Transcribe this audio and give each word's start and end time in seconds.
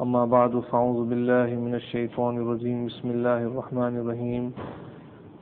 أما 0.00 0.24
بعد 0.24 0.60
فأعوذ 0.60 1.08
بالله 1.08 1.60
من 1.60 1.74
الشيطان 1.74 2.36
الرجيم. 2.36 2.86
بسم 2.86 3.10
الله 3.10 3.42
الرحمن 3.52 3.96
الرحيم. 4.00 4.52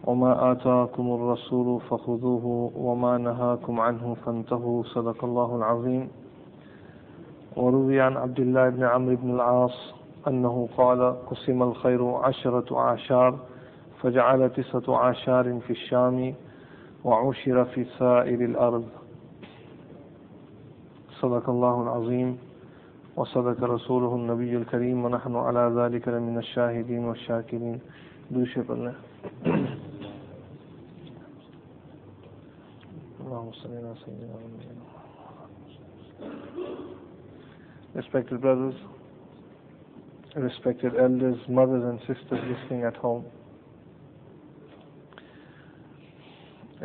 وما 0.05 0.53
آتاكم 0.53 1.07
الرسول 1.11 1.81
فخذوه 1.81 2.71
وما 2.77 3.19
نهاكم 3.19 3.81
عنه 3.81 4.17
فانتهوا. 4.27 4.83
صدق 4.83 5.25
الله 5.25 5.57
العظيم. 5.57 6.09
وروي 7.57 8.01
عن 8.01 8.17
عبد 8.17 8.41
الله 8.41 8.69
بن 8.69 8.85
عمرو 8.85 9.17
بن 9.17 9.31
العاص 9.35 9.95
أنه 10.29 10.69
قال 10.77 11.17
قسم 11.31 11.63
الخير 11.63 12.15
عشرة 12.15 12.79
أعشار 12.79 13.39
فجعل 14.03 14.51
تسعة 14.51 14.95
أعشار 14.95 15.61
في 15.61 15.71
الشام 15.71 16.35
وعشر 17.05 17.65
في 17.65 17.85
سائر 17.99 18.41
الأرض. 18.41 18.85
صدق 21.21 21.51
الله 21.51 21.83
العظيم. 21.83 22.48
وصدق 23.19 23.65
رسوله 23.65 24.15
النبي 24.15 24.57
الكريم 24.57 25.05
ونحن 25.05 25.37
على 25.37 25.73
ذلك 25.77 26.09
لمن 26.09 26.39
الشاهدين 26.39 27.05
والشاكرين 27.05 27.81
دوشة 28.31 28.65
الله 28.71 28.95
اللهم 33.21 33.53
صل 33.53 33.71
على 33.77 33.95
سيدنا 34.05 34.35
محمد 34.35 34.79
Respected 37.95 38.41
brothers, 38.41 38.75
respected 40.37 40.93
elders, 40.95 41.39
mothers 41.49 41.83
and 41.91 41.99
sisters 42.01 42.41
listening 42.53 42.85
at 42.85 42.95
home. 42.97 43.25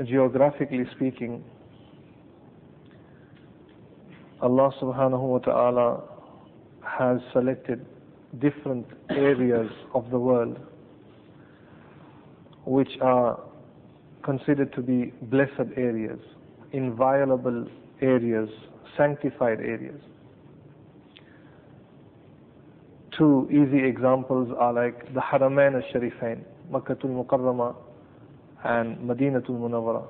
Geographically 0.04 0.86
speaking, 0.96 1.44
Allah 4.42 4.72
subhanahu 4.82 5.22
wa 5.22 5.38
ta'ala 5.40 6.13
has 6.98 7.20
selected 7.32 7.86
different 8.40 8.86
areas 9.10 9.70
of 9.94 10.10
the 10.12 10.20
world 10.20 10.58
which 12.66 12.92
are 13.02 13.40
considered 14.24 14.72
to 14.74 14.82
be 14.82 15.12
blessed 15.24 15.70
areas, 15.76 16.20
inviolable 16.72 17.68
areas, 18.02 18.50
sanctified 18.98 19.60
areas. 19.60 20.00
Two 23.18 23.48
easy 23.52 23.84
examples 23.86 24.50
are 24.58 24.74
like 24.74 25.14
the 25.14 25.20
Haramain 25.20 25.76
al-Sharifain, 25.76 26.44
Makkatul 26.72 27.12
Mukarrama 27.26 27.76
and 28.64 28.98
Madinatul 28.98 29.60
Munawwara. 29.60 30.08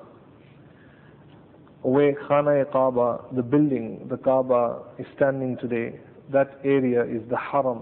Where 1.82 2.14
Khana 2.28 2.64
Kaaba, 2.72 3.24
the 3.34 3.42
building, 3.42 4.06
the 4.08 4.16
Kaaba 4.16 4.84
is 4.98 5.06
standing 5.16 5.58
today, 5.58 5.98
that 6.31 6.59
area 6.63 7.03
is 7.03 7.21
the 7.29 7.37
Haram, 7.37 7.81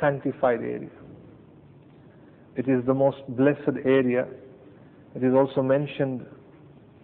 sanctified 0.00 0.60
area. 0.60 0.90
It 2.56 2.68
is 2.68 2.84
the 2.86 2.94
most 2.94 3.18
blessed 3.28 3.76
area. 3.84 4.26
It 5.14 5.22
is 5.22 5.34
also 5.34 5.62
mentioned 5.62 6.24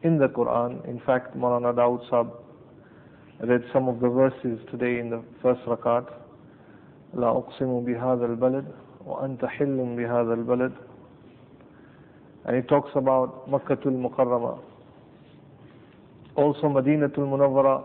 in 0.03 0.19
the 0.19 0.29
Quran. 0.29 0.87
In 0.89 1.01
fact, 1.05 1.37
Marana 1.37 1.73
Dawood 1.73 2.09
Sahib 2.09 2.31
read 3.49 3.63
some 3.73 3.89
of 3.89 4.01
the 4.01 4.09
verses 4.09 4.59
today 4.71 4.99
in 4.99 5.11
the 5.11 5.23
first 5.43 5.61
rakat. 5.67 6.07
لا 7.15 7.29
أقسم 7.31 7.85
بهذا 7.85 8.25
البلد 8.27 8.65
وأنت 9.07 9.45
حل 9.45 9.77
بهذا 9.97 10.35
البلد 10.35 10.73
and 12.45 12.57
he 12.57 12.63
talks 12.63 12.91
about 12.97 13.49
Makkatul 13.51 13.93
Mukarrama 13.93 14.59
also 16.35 16.63
Madinatul 16.63 17.29
Munawwara 17.29 17.85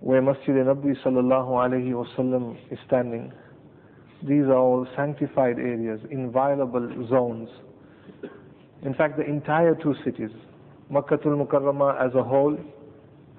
where 0.00 0.22
Masjid 0.22 0.54
Nabi 0.54 0.94
sallallahu 1.04 1.48
alayhi 1.50 1.92
wasallam 1.92 2.56
is 2.70 2.78
standing. 2.86 3.32
These 4.22 4.44
are 4.44 4.56
all 4.56 4.86
sanctified 4.96 5.58
areas 5.58 6.00
inviolable 6.10 7.06
zones. 7.08 7.48
In 8.82 8.94
fact 8.94 9.16
the 9.16 9.24
entire 9.24 9.74
two 9.74 9.94
cities 10.04 10.30
Makkatul 10.90 11.36
Mukarrama 11.46 12.00
as 12.04 12.14
a 12.14 12.22
whole 12.22 12.56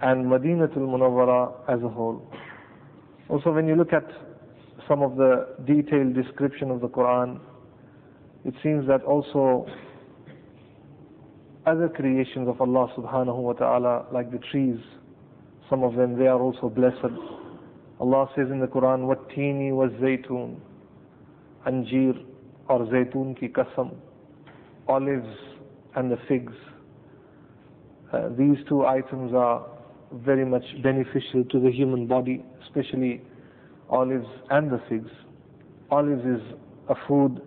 and 0.02 0.26
Madinatul 0.26 0.78
Munawwara 0.88 1.52
as 1.68 1.82
a 1.84 1.90
whole. 1.90 2.22
Also 3.28 3.52
when 3.52 3.68
you 3.68 3.76
look 3.76 3.92
at 3.94 4.06
some 4.88 5.02
of 5.02 5.16
the 5.16 5.56
detailed 5.66 6.14
description 6.14 6.72
of 6.72 6.82
the 6.82 6.88
Quran, 6.88 7.40
it 8.46 8.54
seems 8.64 8.88
that 8.88 9.04
also 9.04 9.66
other 11.66 11.90
creations 11.90 12.48
of 12.48 12.62
Allah 12.62 12.92
subhanahu 12.98 13.36
wa 13.38 13.54
ta'ala, 13.54 14.06
like 14.12 14.32
the 14.32 14.40
trees, 14.52 14.80
some 15.71 15.83
of 15.83 15.95
them, 15.95 16.19
they 16.19 16.27
are 16.27 16.41
also 16.41 16.69
blessed. 16.69 17.05
Allah 18.01 18.29
says 18.37 18.49
in 18.51 18.61
the 18.61 18.67
Quran, 18.67 19.07
وَالتِّينِ 19.07 19.71
وَالزَّيْتُونَ 19.73 20.57
Anjir 21.67 22.25
or 22.69 22.81
zaytun 22.87 23.39
ki 23.39 23.49
kasam, 23.49 23.95
olives 24.89 25.37
and 25.97 26.11
the 26.11 26.19
figs. 26.29 26.53
Uh, 28.13 28.29
these 28.39 28.57
two 28.69 28.85
items 28.87 29.33
are 29.35 29.67
very 30.13 30.45
much 30.45 30.65
beneficial 30.83 31.45
to 31.51 31.59
the 31.61 31.71
human 31.71 32.07
body, 32.07 32.45
especially 32.65 33.23
olives 33.89 34.27
and 34.51 34.71
the 34.71 34.81
figs. 34.89 35.11
Olives 35.91 36.25
is 36.25 36.41
a 36.89 36.95
food 37.09 37.41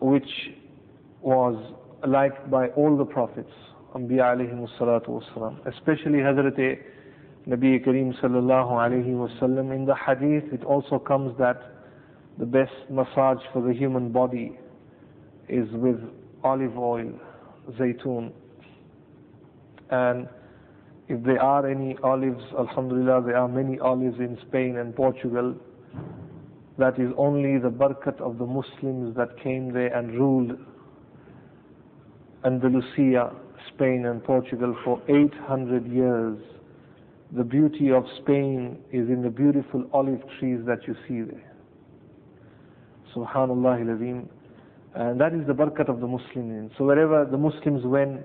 which 0.00 0.30
was 1.22 1.56
liked 2.06 2.50
by 2.50 2.68
all 2.68 2.96
the 2.96 3.04
prophets, 3.04 3.50
Anbiya 3.95 4.35
alayhi 4.35 4.67
salatu 4.77 5.21
wasalam, 5.21 5.65
especially 5.67 6.19
Hazrat 6.19 6.57
Nabi 7.47 7.83
Kareem 7.83 8.13
sallallahu 8.21 8.71
alayhi 8.71 9.13
wasallam. 9.13 9.73
In 9.75 9.85
the 9.85 9.95
hadith 9.95 10.51
it 10.53 10.63
also 10.63 10.99
comes 10.99 11.35
that 11.39 11.59
the 12.37 12.45
best 12.45 12.71
massage 12.89 13.39
for 13.51 13.61
the 13.61 13.73
human 13.73 14.11
body 14.11 14.57
is 15.47 15.67
with 15.71 15.99
olive 16.43 16.77
oil, 16.77 17.11
zaytun. 17.79 18.31
And 19.89 20.27
if 21.07 21.23
there 21.23 21.41
are 21.41 21.67
any 21.67 21.97
olives, 22.03 22.43
Alhamdulillah, 22.57 23.23
there 23.25 23.37
are 23.37 23.47
many 23.47 23.79
olives 23.79 24.19
in 24.19 24.37
Spain 24.47 24.77
and 24.77 24.95
Portugal. 24.95 25.55
That 26.77 26.99
is 26.99 27.11
only 27.17 27.57
the 27.57 27.69
barakat 27.69 28.21
of 28.21 28.37
the 28.37 28.45
Muslims 28.45 29.15
that 29.17 29.37
came 29.43 29.73
there 29.73 29.93
and 29.93 30.11
ruled 30.13 30.51
Andalusia, 32.45 33.31
Spain 33.73 34.05
and 34.05 34.23
Portugal 34.23 34.75
for 34.83 35.01
800 35.07 35.87
years. 35.91 36.37
The 37.35 37.43
beauty 37.43 37.91
of 37.91 38.05
Spain 38.21 38.79
is 38.91 39.07
in 39.09 39.21
the 39.21 39.29
beautiful 39.29 39.85
olive 39.93 40.21
trees 40.39 40.59
that 40.65 40.87
you 40.87 40.95
see 41.07 41.21
there. 41.21 41.53
Subhanallah 43.15 43.81
al 43.81 45.01
And 45.09 45.21
that 45.21 45.33
is 45.33 45.45
the 45.47 45.53
barakat 45.53 45.89
of 45.89 45.99
the 45.99 46.07
Muslims. 46.07 46.71
So 46.77 46.85
wherever 46.85 47.25
the 47.25 47.37
Muslims 47.37 47.85
went, 47.85 48.21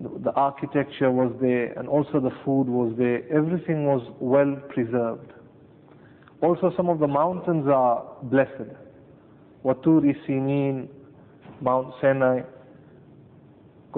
the 0.00 0.32
architecture 0.32 1.10
was 1.10 1.32
there 1.40 1.72
and 1.78 1.88
also 1.88 2.20
the 2.20 2.30
food 2.44 2.68
was 2.68 2.94
there. 2.96 3.22
Everything 3.34 3.84
was 3.84 4.02
well 4.20 4.56
preserved. 4.68 5.32
Also 6.40 6.72
some 6.76 6.88
of 6.88 7.00
the 7.00 7.06
mountains 7.08 7.66
are 7.68 8.04
blessed. 8.24 8.70
Waturi 9.64 10.14
Sinin, 10.26 10.88
Mount 11.60 11.92
Sinai, 12.00 12.42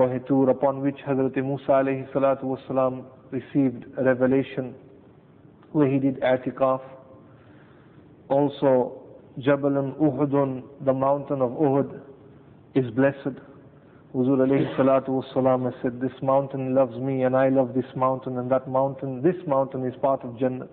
Kohetur, 0.00 0.50
upon 0.50 0.81
which 0.81 0.97
Hazrat 1.06 1.37
Musa 1.37 1.73
alayhi 1.73 2.11
salatu 2.12 2.44
wasalam 2.44 3.05
received 3.31 3.85
a 3.99 4.02
revelation 4.02 4.75
where 5.73 5.88
he 5.93 5.99
did 5.99 6.19
atikaf. 6.20 6.81
Also 8.31 9.02
Jabalun 9.38 9.94
Uhudun, 10.00 10.62
the 10.87 10.93
mountain 10.94 11.43
of 11.43 11.50
Uhud, 11.50 12.00
is 12.75 12.91
blessed. 12.93 13.37
Huzur 14.14 14.38
alayhi 14.38 14.75
salatu 14.79 15.23
wasalam 15.23 15.70
has 15.70 15.75
said, 15.82 16.00
this 16.00 16.17
mountain 16.23 16.75
loves 16.75 16.97
me 16.97 17.25
and 17.25 17.37
I 17.37 17.50
love 17.50 17.75
this 17.75 17.85
mountain 17.94 18.38
and 18.38 18.50
that 18.50 18.69
mountain, 18.69 19.20
this 19.20 19.37
mountain 19.47 19.87
is 19.87 19.94
part 20.00 20.23
of 20.25 20.31
Jannat. 20.37 20.70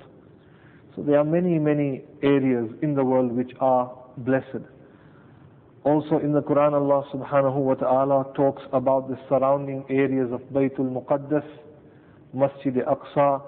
So 0.95 1.03
there 1.03 1.19
are 1.19 1.25
many, 1.25 1.59
many 1.59 2.05
areas 2.23 2.69
in 2.81 2.95
the 2.95 3.03
world 3.03 3.33
which 3.33 3.51
are 3.59 3.93
blessed. 4.19 4.63
Also 5.84 6.18
in 6.18 6.32
the 6.32 6.42
Quran 6.42 6.74
Allah 6.74 7.04
subhanahu 7.12 7.56
wa 7.56 7.74
ta'ala 7.74 8.32
talks 8.34 8.62
about 8.72 9.08
the 9.08 9.18
surrounding 9.28 9.84
areas 9.88 10.30
of 10.32 10.40
Baytul 10.52 10.90
Muqaddas, 10.92 11.44
Masjid 12.32 12.74
Aqsa, 12.86 13.42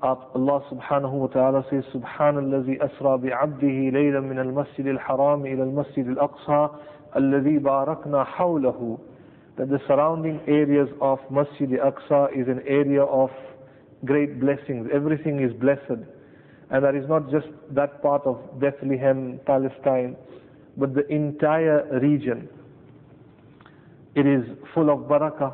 Allah 0.00 0.62
subhanahu 0.70 1.12
wa 1.12 1.26
ta'ala 1.26 1.64
says, 1.70 1.82
سبحان 1.92 2.38
الذي 2.38 2.78
أسرى 2.84 3.18
بعبده 3.18 3.90
ليلا 3.98 4.20
من 4.20 4.38
المسجد 4.38 4.86
الحرام 4.86 5.46
إلى 5.46 5.62
المسجد 5.62 6.06
الأقصى 6.06 6.68
الذي 7.16 7.58
باركنا 7.58 8.24
حوله 8.24 8.98
that 9.56 9.68
the 9.70 9.80
surrounding 9.88 10.40
areas 10.46 10.88
of 11.00 11.18
Masjid 11.32 11.80
al-Aqsa 11.80 12.30
is 12.40 12.46
an 12.46 12.62
area 12.68 13.02
of 13.02 13.28
great 14.04 14.38
blessings. 14.38 14.88
Everything 14.94 15.42
is 15.42 15.52
blessed. 15.54 15.98
And 16.70 16.84
that 16.84 16.94
is 16.94 17.08
not 17.08 17.28
just 17.28 17.48
that 17.72 18.00
part 18.00 18.22
of 18.24 18.38
Bethlehem, 18.60 19.40
Palestine, 19.46 20.16
but 20.77 20.93
the 20.93 21.05
entire 21.07 21.99
region. 21.99 22.49
It 24.15 24.25
is 24.27 24.43
full 24.73 24.89
of 24.91 24.99
barakah, 25.09 25.53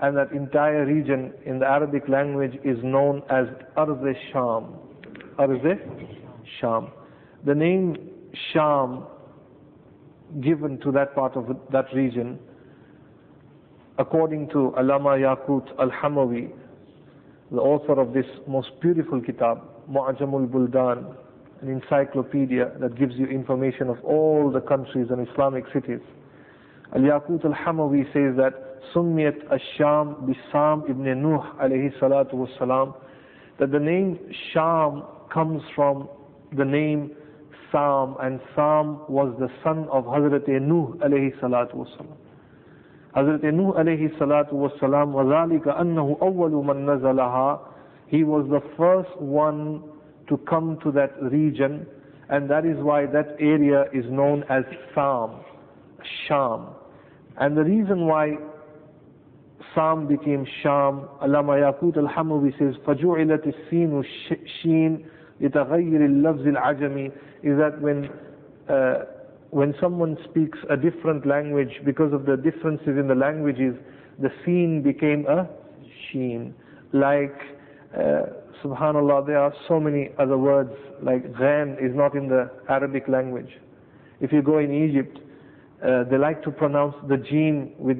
and 0.00 0.16
that 0.16 0.32
entire 0.32 0.84
region 0.86 1.32
in 1.44 1.58
the 1.58 1.66
Arabic 1.66 2.08
language 2.08 2.58
is 2.64 2.78
known 2.82 3.22
as 3.30 3.46
Arz 3.76 4.14
Sham. 4.32 4.74
Arz 5.38 5.78
Sham. 6.60 6.88
The 7.44 7.54
name 7.54 7.96
Sham 8.52 9.04
given 10.40 10.78
to 10.80 10.90
that 10.92 11.14
part 11.14 11.36
of 11.36 11.46
that 11.70 11.86
region, 11.94 12.38
according 13.98 14.48
to 14.50 14.72
Alama 14.78 15.10
Yaqut 15.10 15.68
al-Hamawi, 15.78 16.50
the 17.50 17.58
author 17.60 18.00
of 18.00 18.14
this 18.14 18.24
most 18.46 18.70
beautiful 18.80 19.20
kitab, 19.20 19.60
Mu'ajamul 19.90 20.48
Buldan, 20.48 21.14
an 21.61 21.69
encyclopedia 21.69 22.71
that 22.79 22.95
gives 22.95 23.13
you 23.15 23.25
information 23.27 23.89
of 23.89 23.97
all 24.03 24.51
the 24.51 24.61
countries 24.61 25.07
and 25.09 25.27
Islamic 25.27 25.65
cities. 25.73 26.01
Al-Yaqut 26.95 27.43
al-Hamawi 27.45 28.05
says 28.13 28.37
that 28.37 28.81
Summiyat 28.93 29.51
al-Sham 29.51 30.25
bi-Sam 30.25 30.83
ibn 30.89 31.03
Nuh 31.21 31.41
alayhi 31.61 31.97
salatu 31.99 32.33
was 32.35 32.49
that 33.59 33.71
the 33.71 33.79
name 33.79 34.19
Sham 34.53 35.03
comes 35.33 35.61
from 35.75 36.07
the 36.55 36.63
name 36.63 37.11
Sam 37.71 38.15
and 38.21 38.39
Sam 38.55 39.01
was 39.09 39.35
the 39.39 39.49
son 39.63 39.87
of 39.91 40.05
Hazrat 40.05 40.47
Nuh 40.47 40.95
alayhi 41.03 41.37
salatu 41.41 41.75
wasalam. 41.75 42.15
Hazrat 43.15 43.43
Nuh 43.53 43.73
alayhi 43.73 44.15
salatu 44.17 44.53
wasalam 44.53 45.11
وَذَلِكَ 45.13 45.67
أَنَّهُ 45.67 46.19
أَوَّلُ 46.21 46.51
مَنْ 46.63 46.85
نَزَلَهَا 46.85 47.59
He 48.07 48.23
was 48.23 48.47
the 48.49 48.61
first 48.77 49.09
one 49.19 49.83
to 50.31 50.37
come 50.49 50.77
to 50.83 50.91
that 50.91 51.11
region 51.21 51.85
and 52.29 52.49
that 52.49 52.65
is 52.65 52.75
why 52.77 53.05
that 53.05 53.35
area 53.39 53.85
is 53.93 54.03
known 54.09 54.43
as 54.49 54.63
Sam, 54.93 55.31
Sham. 56.27 56.67
And 57.39 57.55
the 57.55 57.63
reason 57.63 58.05
why 58.05 58.35
Sam 59.73 60.07
became 60.07 60.45
Sham, 60.61 61.07
Allama 61.23 61.55
Yaqut 61.61 61.95
al-Hamawi 61.97 62.51
says, 62.59 62.75
فَجُعِلَتِ 62.85 63.47
السِّينُ 63.71 64.03
الشِّينُ 64.31 65.05
لِتَغَيِّرِ 65.41 66.01
اللَّفْزِ 66.01 66.47
الْعَجَمِ 66.47 67.05
Is 67.43 67.57
that 67.57 67.79
when 67.81 68.09
uh, 68.67 69.05
when 69.51 69.73
someone 69.79 70.17
speaks 70.29 70.57
a 70.69 70.75
different 70.75 71.25
language, 71.25 71.71
because 71.85 72.11
of 72.11 72.25
the 72.25 72.35
differences 72.35 72.97
in 72.97 73.07
the 73.07 73.15
languages, 73.15 73.75
the 74.19 74.29
scene 74.43 74.81
became 74.81 75.25
a 75.27 75.47
sheen. 76.11 76.53
Like, 76.91 77.33
uh, 77.97 78.23
subhanallah, 78.62 79.26
there 79.26 79.38
are 79.38 79.52
so 79.68 79.78
many 79.80 80.10
other 80.18 80.38
words, 80.38 80.72
like 81.02 81.22
ghan 81.38 81.76
is 81.80 81.94
not 81.94 82.14
in 82.14 82.28
the 82.28 82.50
Arabic 82.68 83.08
language. 83.08 83.50
If 84.20 84.32
you 84.32 84.42
go 84.42 84.58
in 84.58 84.72
Egypt, 84.72 85.18
uh, 85.84 86.04
they 86.10 86.16
like 86.18 86.42
to 86.44 86.50
pronounce 86.50 86.94
the 87.08 87.16
jeen 87.16 87.72
with 87.78 87.98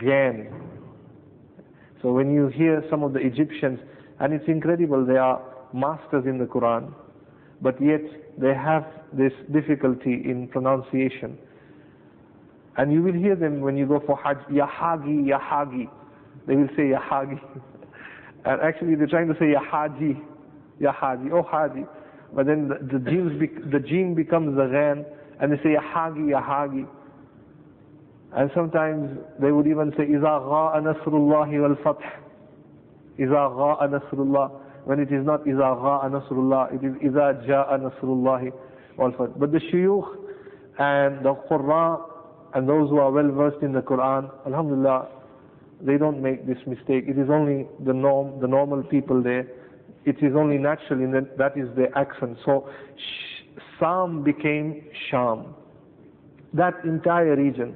gan. 0.00 0.48
So 2.02 2.12
when 2.12 2.32
you 2.32 2.48
hear 2.48 2.82
some 2.90 3.02
of 3.02 3.12
the 3.12 3.18
Egyptians, 3.20 3.78
and 4.20 4.32
it's 4.32 4.48
incredible, 4.48 5.04
they 5.04 5.16
are 5.16 5.42
masters 5.72 6.24
in 6.26 6.38
the 6.38 6.46
Quran, 6.46 6.92
but 7.60 7.80
yet 7.82 8.00
they 8.38 8.54
have 8.54 8.84
this 9.12 9.32
difficulty 9.52 10.22
in 10.24 10.48
pronunciation. 10.48 11.36
And 12.76 12.92
you 12.92 13.02
will 13.02 13.12
hear 13.12 13.34
them 13.34 13.60
when 13.60 13.76
you 13.76 13.86
go 13.86 14.00
for 14.06 14.16
Hajj, 14.16 14.38
Yahagi, 14.50 15.26
Yahagi. 15.26 15.90
They 16.46 16.54
will 16.54 16.68
say 16.76 16.92
Yahagi. 16.94 17.40
and 18.45 18.61
actually 18.61 18.95
they're 18.95 19.07
trying 19.07 19.27
to 19.27 19.33
say 19.35 19.53
Yahaji, 19.53 20.21
Yahaji, 20.81 21.31
oh 21.31 21.43
Haji. 21.43 21.85
But 22.35 22.47
then 22.47 22.67
the, 22.67 22.97
the, 22.97 22.99
genes 22.99 23.39
the 23.71 23.79
gene 23.79 24.15
becomes 24.15 24.55
the 24.57 24.65
ghan, 24.65 25.05
and 25.39 25.51
they 25.51 25.57
say 25.57 25.75
Yahagi, 25.75 26.29
Yahagi. 26.33 26.87
And 28.35 28.49
sometimes 28.55 29.19
they 29.39 29.51
would 29.51 29.67
even 29.67 29.91
say, 29.95 30.05
إِذَا 30.05 30.23
غَاءَ 30.23 30.81
نَصْرُ 30.81 31.07
اللَّهِ 31.07 31.49
وَالْفَتْحِ 31.49 32.09
إِذَا 33.19 33.55
غَاءَ 33.55 33.87
نَصْرُ 33.87 34.13
اللَّهِ 34.13 34.51
When 34.85 34.99
it 34.99 35.11
is 35.13 35.23
not 35.23 35.45
إِذَا 35.45 35.77
غَاءَ 35.81 36.09
نَصْرُ 36.09 36.31
اللَّهِ 36.31 36.73
It 36.73 36.83
is 36.87 37.13
إِذَا 37.13 37.45
جَاءَ 37.47 37.77
نَصْرُ 37.77 38.03
اللَّهِ 38.03 38.51
وَالْفَتْحِ 38.97 39.39
But 39.39 39.51
the 39.51 39.59
shuyukh 39.59 40.07
and 40.79 41.23
the 41.23 41.35
qurra 41.47 42.01
and 42.55 42.67
those 42.67 42.89
who 42.89 42.97
are 42.97 43.11
well 43.11 43.29
versed 43.31 43.61
in 43.61 43.71
the 43.73 43.81
Quran, 43.81 44.31
Alhamdulillah, 44.47 45.07
they 45.80 45.96
don't 45.96 46.20
make 46.22 46.46
this 46.46 46.58
mistake. 46.66 47.04
It 47.06 47.18
is 47.18 47.28
only 47.30 47.66
the 47.84 47.92
norm, 47.92 48.40
the 48.40 48.48
normal 48.48 48.82
people 48.82 49.22
there. 49.22 49.46
It 50.04 50.16
is 50.22 50.34
only 50.34 50.58
natural 50.58 51.10
that 51.12 51.36
that 51.38 51.56
is 51.56 51.68
their 51.76 51.96
accent. 51.96 52.38
So 52.44 52.68
Sam 53.78 54.22
became 54.24 54.84
Sham. 55.10 55.54
That 56.54 56.74
entire 56.84 57.36
region 57.36 57.74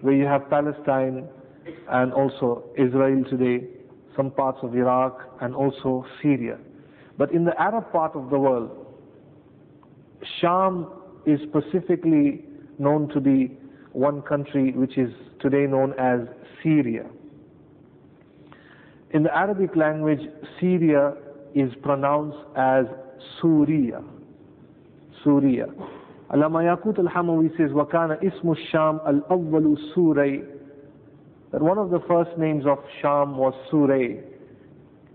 where 0.00 0.14
you 0.14 0.24
have 0.24 0.48
Palestine 0.48 1.28
and 1.90 2.12
also 2.12 2.64
Israel 2.76 3.22
today, 3.28 3.66
some 4.16 4.30
parts 4.30 4.58
of 4.62 4.74
Iraq 4.74 5.36
and 5.40 5.54
also 5.54 6.04
Syria. 6.22 6.58
But 7.18 7.32
in 7.32 7.44
the 7.44 7.58
Arab 7.60 7.92
part 7.92 8.16
of 8.16 8.30
the 8.30 8.38
world, 8.38 8.70
Sham 10.40 10.88
is 11.26 11.38
specifically 11.48 12.44
known 12.78 13.08
to 13.10 13.20
be 13.20 13.58
one 13.92 14.22
country 14.22 14.72
which 14.72 14.96
is 14.96 15.10
today 15.40 15.66
known 15.66 15.92
as 15.98 16.20
Syria. 16.62 17.04
In 19.11 19.23
the 19.23 19.35
Arabic 19.35 19.75
language, 19.75 20.19
Syria 20.59 21.13
is 21.53 21.71
pronounced 21.81 22.37
as 22.57 22.85
Suria. 23.41 24.03
Suria. 25.23 25.67
Allama 26.33 26.63
Yaqut 26.75 26.97
al-Hamawi 26.99 27.55
says, 27.57 27.71
وَكَانَ 27.71 28.21
اسْمُ 28.23 28.55
الشَّامِ 28.55 29.07
الْأَوَّلُ 29.29 29.77
سُورَيْ 29.95 30.43
That 31.51 31.61
one 31.61 31.77
of 31.77 31.91
the 31.91 31.99
first 32.07 32.37
names 32.37 32.65
of 32.65 32.79
Sham 33.01 33.37
was 33.37 33.53
Suray. 33.71 34.21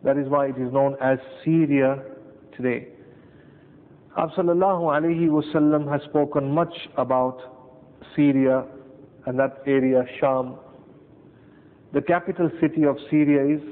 That 0.05 0.17
is 0.17 0.29
why 0.29 0.47
it 0.47 0.57
is 0.59 0.73
known 0.73 0.97
as 1.03 1.19
Syria 1.45 2.03
today. 2.57 2.89
Sallallahu 4.17 4.89
alayhi 4.99 5.29
wasallam 5.29 5.91
has 5.91 6.01
spoken 6.09 6.51
much 6.53 6.75
about 6.97 7.39
Syria 8.17 8.65
and 9.27 9.39
that 9.39 9.59
area, 9.67 10.05
Sham. 10.19 10.55
The 11.93 12.01
capital 12.03 12.51
city 12.61 12.85
of 12.85 12.97
Syria 13.11 13.57
is 13.57 13.63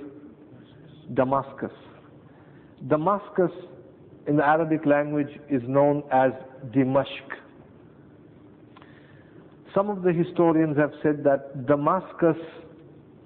Damascus. 1.13 1.71
Damascus 2.87 3.51
in 4.27 4.37
the 4.37 4.45
Arabic 4.45 4.85
language 4.85 5.29
is 5.49 5.61
known 5.67 6.03
as 6.11 6.31
Dimashq. 6.71 7.29
Some 9.73 9.89
of 9.89 10.03
the 10.03 10.13
historians 10.13 10.77
have 10.77 10.91
said 11.01 11.23
that 11.23 11.65
Damascus 11.65 12.37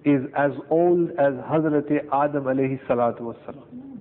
is 0.06 0.22
as 0.38 0.52
old 0.70 1.10
as 1.12 1.34
Hazrat 1.52 1.92
Adam 2.14 2.46
alayhi 2.46 2.80
salatu 2.88 3.22
wasalam. 3.22 3.98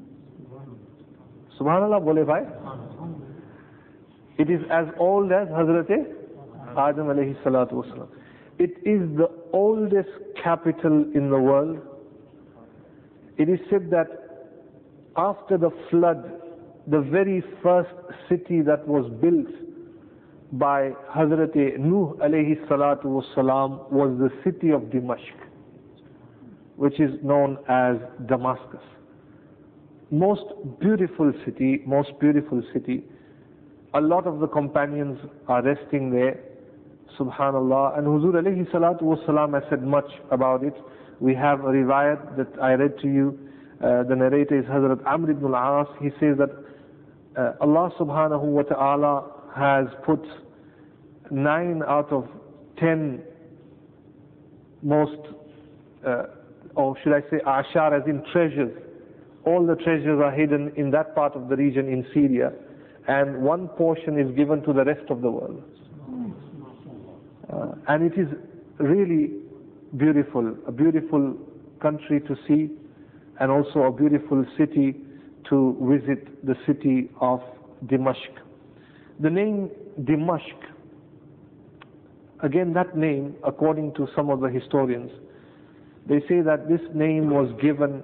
Subhanallah, 1.58 2.04
bole 2.04 2.24
bhai? 2.24 2.42
It 4.38 4.50
is 4.50 4.60
as 4.70 4.86
old 4.98 5.32
as 5.32 5.48
Hazrat 5.48 5.90
Adam 6.76 7.06
alayhi 7.08 7.34
salatu 7.42 7.72
wasalam. 7.82 8.08
It 8.58 8.70
is 8.84 9.00
the 9.16 9.28
oldest 9.52 10.08
capital 10.42 11.04
in 11.14 11.28
the 11.30 11.38
world. 11.38 11.78
It 13.38 13.48
is 13.48 13.58
said 13.70 13.90
that 13.90 14.08
after 15.16 15.58
the 15.58 15.70
flood, 15.90 16.30
the 16.86 17.00
very 17.00 17.42
first 17.62 17.90
city 18.28 18.62
that 18.62 18.86
was 18.86 19.10
built 19.20 19.46
by 20.52 20.92
Hazrat 21.14 21.54
Nuh 21.78 22.14
alayhi 22.22 22.56
salatu 22.68 23.04
wasalam 23.06 23.90
was 23.90 24.16
the 24.18 24.30
city 24.44 24.70
of 24.70 24.82
Dimashq, 24.82 25.34
which 26.76 27.00
is 27.00 27.10
known 27.22 27.58
as 27.68 27.96
Damascus. 28.26 28.80
Most 30.10 30.44
beautiful 30.80 31.32
city, 31.44 31.82
most 31.84 32.10
beautiful 32.20 32.62
city. 32.72 33.04
A 33.94 34.00
lot 34.00 34.26
of 34.26 34.38
the 34.38 34.46
companions 34.46 35.18
are 35.48 35.62
resting 35.62 36.10
there, 36.10 36.38
subhanallah. 37.18 37.98
And 37.98 38.06
Huzur 38.06 38.34
alayhi 38.34 38.70
salatu 38.70 39.02
wasalam 39.02 39.54
has 39.60 39.68
said 39.68 39.82
much 39.82 40.08
about 40.30 40.62
it. 40.62 40.74
We 41.20 41.34
have 41.34 41.60
a 41.60 41.68
riwayat 41.68 42.36
that 42.36 42.60
I 42.62 42.72
read 42.74 42.98
to 43.00 43.08
you. 43.08 43.38
Uh, 43.82 44.02
the 44.04 44.16
narrator 44.16 44.58
is 44.58 44.64
Hazrat 44.66 45.04
Amr 45.06 45.30
ibn 45.30 45.54
al-As. 45.54 45.86
He 46.00 46.10
says 46.20 46.36
that 46.38 46.50
uh, 47.36 47.52
Allah 47.60 47.90
subhanahu 47.98 48.42
wa 48.42 48.62
ta'ala 48.62 49.24
has 49.54 49.86
put 50.04 50.20
nine 51.30 51.82
out 51.86 52.10
of 52.12 52.26
ten 52.78 53.22
most, 54.82 55.18
uh, 56.06 56.24
or 56.74 56.96
should 57.02 57.12
I 57.12 57.20
say 57.30 57.38
ashar 57.46 57.94
as 57.94 58.06
in 58.06 58.22
treasures, 58.32 58.72
all 59.44 59.66
the 59.66 59.76
treasures 59.76 60.20
are 60.22 60.32
hidden 60.32 60.72
in 60.76 60.90
that 60.90 61.14
part 61.14 61.34
of 61.34 61.48
the 61.48 61.56
region 61.56 61.88
in 61.88 62.06
Syria, 62.12 62.52
and 63.08 63.42
one 63.42 63.68
portion 63.68 64.18
is 64.18 64.34
given 64.36 64.62
to 64.62 64.72
the 64.72 64.84
rest 64.84 65.08
of 65.10 65.22
the 65.22 65.30
world. 65.30 65.62
Uh, 67.52 67.72
and 67.88 68.02
it 68.12 68.18
is 68.18 68.28
really 68.78 69.45
beautiful, 69.96 70.56
a 70.66 70.72
beautiful 70.72 71.36
country 71.80 72.20
to 72.20 72.36
see, 72.46 72.70
and 73.40 73.50
also 73.50 73.82
a 73.84 73.92
beautiful 73.92 74.44
city 74.58 74.96
to 75.48 75.76
visit 75.80 76.44
the 76.46 76.54
city 76.66 77.10
of 77.20 77.40
Dimashq. 77.86 78.32
The 79.20 79.30
name 79.30 79.70
Dimashq, 80.02 80.56
again 82.42 82.72
that 82.74 82.96
name, 82.96 83.36
according 83.44 83.94
to 83.94 84.08
some 84.14 84.30
of 84.30 84.40
the 84.40 84.48
historians, 84.48 85.10
they 86.08 86.20
say 86.28 86.40
that 86.40 86.68
this 86.68 86.80
name 86.94 87.30
was 87.30 87.50
given, 87.60 88.02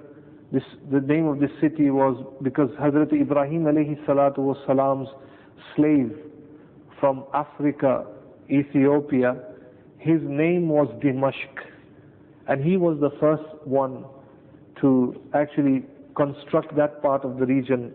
this, 0.51 0.63
the 0.91 0.99
name 1.01 1.25
of 1.27 1.39
this 1.39 1.51
city 1.61 1.89
was 1.89 2.15
because 2.41 2.69
Hazrat 2.79 3.13
Ibrahim 3.13 3.63
alayhi 3.63 4.03
salatu 4.05 4.39
was 4.39 4.57
salam's 4.67 5.07
slave 5.75 6.11
from 6.99 7.23
Africa 7.33 8.05
Ethiopia, 8.49 9.37
his 9.99 10.19
name 10.23 10.67
was 10.69 10.87
Dimashq. 11.03 11.72
And 12.47 12.63
he 12.63 12.77
was 12.77 12.99
the 12.99 13.11
first 13.19 13.43
one 13.65 14.05
to 14.81 15.21
actually 15.33 15.85
construct 16.15 16.75
that 16.75 17.01
part 17.01 17.23
of 17.23 17.37
the 17.37 17.45
region. 17.45 17.93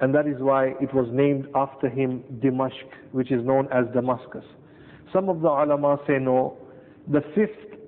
And 0.00 0.14
that 0.14 0.26
is 0.26 0.36
why 0.38 0.74
it 0.80 0.92
was 0.94 1.06
named 1.12 1.48
after 1.54 1.88
him 1.88 2.22
Dimashq, 2.42 2.88
which 3.12 3.30
is 3.30 3.44
known 3.44 3.68
as 3.72 3.84
Damascus. 3.92 4.44
Some 5.12 5.28
of 5.28 5.40
the 5.40 5.48
ulama 5.48 5.98
say 6.06 6.18
no. 6.18 6.56
The 7.08 7.20
fifth 7.34 7.78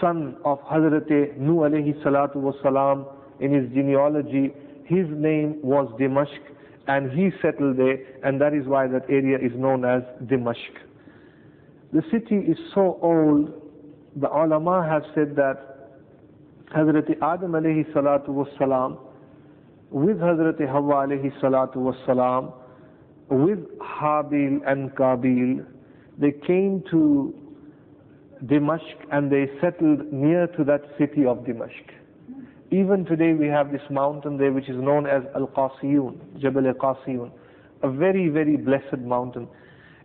son 0.00 0.36
of 0.44 0.60
Hazrat 0.62 1.36
Nuh 1.38 1.62
alayhi 1.68 2.02
salatu 2.04 2.36
was 2.36 2.54
salam 2.62 3.06
in 3.40 3.52
his 3.52 3.68
genealogy, 3.72 4.52
his 4.84 5.06
name 5.10 5.58
was 5.62 5.86
Dimashq 6.00 6.40
and 6.88 7.10
he 7.12 7.30
settled 7.42 7.76
there 7.76 7.98
and 8.24 8.40
that 8.40 8.54
is 8.54 8.66
why 8.66 8.86
that 8.88 9.04
area 9.08 9.38
is 9.38 9.52
known 9.54 9.84
as 9.84 10.02
Dimashq. 10.24 10.74
The 11.92 12.02
city 12.10 12.36
is 12.36 12.58
so 12.74 12.98
old, 13.02 13.52
the 14.16 14.28
ulama 14.28 14.86
have 14.88 15.02
said 15.14 15.36
that 15.36 15.68
Hazrat 16.74 17.10
Adam 17.22 17.52
alayhi 17.52 17.90
salatu 17.92 18.28
was 18.28 18.48
salam, 18.58 18.98
with 19.90 20.18
Hazrat 20.18 20.58
Hawa 20.68 21.06
alayhi 21.06 21.32
salatu 21.40 21.76
was 21.76 21.94
salam, 22.06 22.52
with 23.30 23.58
Habil 23.78 24.60
and 24.66 24.90
Kabil, 24.94 25.64
they 26.18 26.32
came 26.46 26.82
to 26.90 27.34
Dimashq 28.44 28.96
and 29.12 29.30
they 29.30 29.46
settled 29.60 30.12
near 30.12 30.46
to 30.48 30.64
that 30.64 30.82
city 30.98 31.24
of 31.24 31.38
Dimashq. 31.38 31.90
Even 32.70 33.04
today 33.06 33.32
we 33.32 33.46
have 33.46 33.72
this 33.72 33.82
mountain 33.90 34.36
there 34.36 34.52
which 34.52 34.68
is 34.68 34.76
known 34.76 35.06
as 35.06 35.22
Al-Qasiyun, 35.34 36.38
Jabal 36.40 36.66
Al-Qasiyun, 36.66 37.30
a 37.82 37.90
very, 37.90 38.28
very 38.28 38.56
blessed 38.56 38.98
mountain. 38.98 39.48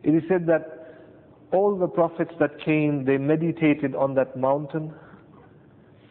It 0.04 0.16
is 0.16 0.24
said 0.30 0.46
that 0.48 0.83
all 1.54 1.78
the 1.78 1.88
prophets 1.88 2.34
that 2.40 2.60
came, 2.66 3.06
they 3.06 3.18
meditated 3.18 3.96
on 3.96 4.16
that 4.16 4.36
mountain, 4.36 4.92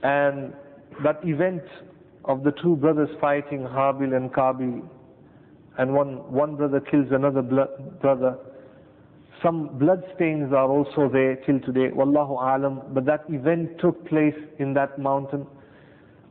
and 0.05 0.53
that 1.03 1.19
event 1.25 1.63
of 2.25 2.45
the 2.45 2.53
two 2.63 2.77
brothers 2.77 3.09
fighting, 3.21 3.61
Habil 3.63 4.17
and 4.17 4.33
Kabil, 4.33 4.83
and 5.79 5.93
one, 5.93 6.31
one 6.33 6.55
brother 6.55 6.81
kills 6.81 7.09
another 7.11 7.43
brother. 7.43 8.39
Some 9.43 9.77
blood 9.79 10.05
stains 10.15 10.53
are 10.53 10.69
also 10.69 11.09
there 11.13 11.35
till 11.45 11.59
today, 11.61 11.89
Wallahu 11.93 12.39
alam, 12.41 12.81
but 12.95 13.05
that 13.07 13.25
event 13.29 13.81
took 13.81 14.07
place 14.07 14.39
in 14.61 14.73
that 14.75 14.99
mountain. 15.01 15.45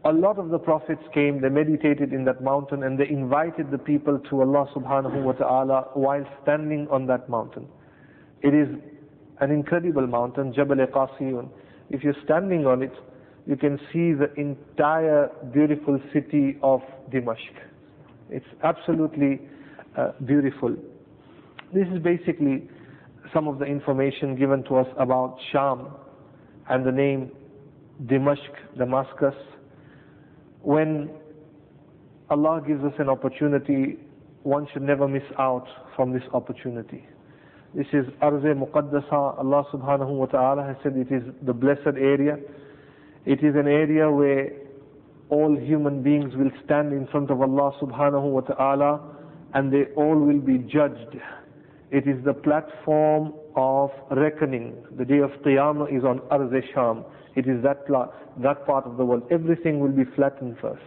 A 0.05 0.11
lot 0.13 0.39
of 0.39 0.49
the 0.49 0.57
prophets 0.57 1.03
came, 1.13 1.41
they 1.41 1.49
meditated 1.49 2.13
in 2.13 2.23
that 2.25 2.41
mountain, 2.41 2.83
and 2.83 2.97
they 2.97 3.09
invited 3.09 3.69
the 3.71 3.77
people 3.77 4.17
to 4.29 4.41
Allah 4.41 4.67
subhanahu 4.73 5.21
wa 5.23 5.33
ta'ala 5.33 5.89
while 5.95 6.25
standing 6.43 6.87
on 6.89 7.05
that 7.07 7.27
mountain. 7.27 7.67
It 8.41 8.53
is 8.53 8.69
an 9.41 9.51
incredible 9.51 10.07
mountain, 10.07 10.53
Jabal 10.53 10.77
Qasiyun. 10.77 11.49
If 11.89 12.03
you're 12.03 12.15
standing 12.23 12.65
on 12.65 12.83
it, 12.83 12.93
you 13.47 13.57
can 13.57 13.77
see 13.91 14.13
the 14.13 14.31
entire 14.39 15.29
beautiful 15.51 15.99
city 16.13 16.57
of 16.61 16.81
Dimashq. 17.11 17.55
It's 18.29 18.45
absolutely 18.63 19.41
uh, 19.97 20.11
beautiful. 20.25 20.75
This 21.73 21.87
is 21.93 21.99
basically 22.03 22.69
some 23.33 23.47
of 23.47 23.57
the 23.59 23.65
information 23.65 24.35
given 24.35 24.63
to 24.65 24.75
us 24.77 24.87
about 24.97 25.37
Sham 25.51 25.87
and 26.69 26.85
the 26.85 26.91
name 26.91 27.31
Dimashq, 28.05 28.77
Damascus. 28.77 29.35
When 30.61 31.09
Allah 32.29 32.61
gives 32.65 32.83
us 32.83 32.93
an 32.99 33.09
opportunity, 33.09 33.97
one 34.43 34.67
should 34.71 34.83
never 34.83 35.07
miss 35.07 35.23
out 35.39 35.65
from 35.95 36.13
this 36.13 36.23
opportunity. 36.33 37.05
This 37.73 37.87
is 37.93 38.05
Arz 38.21 38.43
Muqaddasa. 38.43 39.39
Allah 39.39 39.63
subhanahu 39.71 40.09
wa 40.09 40.25
ta'ala 40.25 40.61
has 40.65 40.75
said 40.83 40.97
it 40.97 41.09
is 41.09 41.23
the 41.43 41.53
blessed 41.53 41.95
area. 41.97 42.37
It 43.25 43.39
is 43.45 43.55
an 43.55 43.65
area 43.67 44.11
where 44.11 44.51
all 45.29 45.55
human 45.57 46.03
beings 46.03 46.33
will 46.35 46.51
stand 46.65 46.91
in 46.91 47.07
front 47.07 47.31
of 47.31 47.39
Allah 47.41 47.71
subhanahu 47.81 48.29
wa 48.29 48.41
ta'ala 48.41 48.99
and 49.53 49.71
they 49.71 49.85
all 49.95 50.17
will 50.19 50.41
be 50.41 50.57
judged. 50.57 51.15
It 51.91 52.07
is 52.09 52.21
the 52.25 52.33
platform 52.33 53.33
of 53.55 53.91
reckoning. 54.17 54.75
The 54.97 55.05
day 55.05 55.19
of 55.19 55.29
Qiyamah 55.45 55.97
is 55.97 56.03
on 56.03 56.19
Arz 56.29 56.51
Sham. 56.73 57.05
It 57.37 57.47
is 57.47 57.63
that, 57.63 57.85
that 58.43 58.65
part 58.65 58.85
of 58.85 58.97
the 58.97 59.05
world. 59.05 59.23
Everything 59.31 59.79
will 59.79 59.93
be 59.93 60.03
flattened 60.17 60.57
first. 60.61 60.81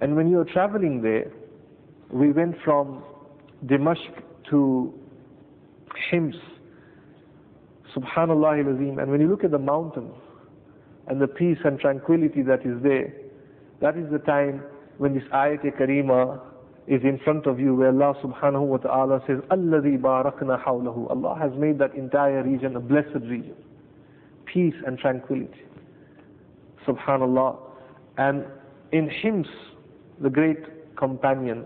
And 0.00 0.14
when 0.14 0.30
you 0.30 0.38
are 0.38 0.44
traveling 0.44 1.02
there, 1.02 1.32
we 2.12 2.30
went 2.30 2.54
from 2.64 3.02
Dimashq 3.66 4.22
to 4.50 4.94
Hims. 6.10 6.36
Subhanallah 7.96 8.60
azim. 8.74 8.98
And 8.98 9.10
when 9.10 9.20
you 9.20 9.28
look 9.28 9.44
at 9.44 9.50
the 9.50 9.58
mountains 9.58 10.14
and 11.06 11.20
the 11.20 11.28
peace 11.28 11.58
and 11.64 11.78
tranquility 11.78 12.42
that 12.42 12.64
is 12.66 12.82
there, 12.82 13.12
that 13.80 13.96
is 13.96 14.10
the 14.10 14.18
time 14.20 14.62
when 14.98 15.14
this 15.14 15.24
ayat 15.32 15.62
karima 15.78 16.40
is 16.86 17.00
in 17.02 17.18
front 17.24 17.46
of 17.46 17.58
you 17.58 17.74
where 17.74 17.88
Allah 17.88 18.14
subhanahu 18.22 18.60
wa 18.66 18.76
ta'ala 18.76 19.20
says, 19.26 19.38
Alladhi 19.50 19.98
barakna 19.98 20.62
hawlahu. 20.62 21.10
Allah 21.10 21.38
has 21.40 21.52
made 21.58 21.78
that 21.78 21.94
entire 21.94 22.42
region 22.42 22.76
a 22.76 22.80
blessed 22.80 23.14
region. 23.24 23.54
Peace 24.44 24.74
and 24.86 24.98
tranquility. 24.98 25.62
Subhanallah. 26.86 27.56
And 28.18 28.44
in 28.92 29.08
Hims, 29.08 29.46
the 30.20 30.28
great 30.30 30.96
companion, 30.96 31.64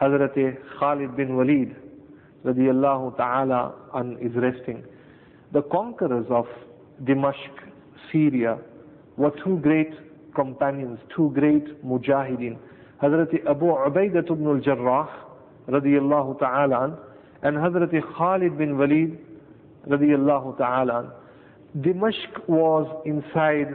Hazrat 0.00 0.34
Khalid 0.78 1.16
bin 1.16 1.36
Walid, 1.36 1.76
radiallahu 2.44 3.16
ta'ala 3.16 3.74
an 3.94 4.18
is 4.20 4.32
resting. 4.36 4.84
The 5.52 5.62
conquerors 5.62 6.26
of 6.30 6.46
Dimashq, 7.04 7.54
Syria, 8.12 8.58
were 9.16 9.32
two 9.44 9.58
great 9.58 9.90
companions, 10.34 10.98
two 11.14 11.30
great 11.34 11.84
mujahideen. 11.84 12.58
Hazrat 13.02 13.34
Abu 13.48 13.66
Ubaidah 13.66 14.30
ibn 14.30 14.46
al-Jarrah, 14.46 15.08
radiallahu 15.68 16.38
ta'ala 16.38 16.84
an, 16.84 16.96
and 17.42 17.56
Hazrat 17.56 17.92
Khalid 18.16 18.58
bin 18.58 18.76
Walid, 18.78 19.18
radiallahu 19.88 20.58
ta'ala. 20.58 21.12
Dimashq 21.78 22.48
was 22.48 22.86
inside, 23.04 23.74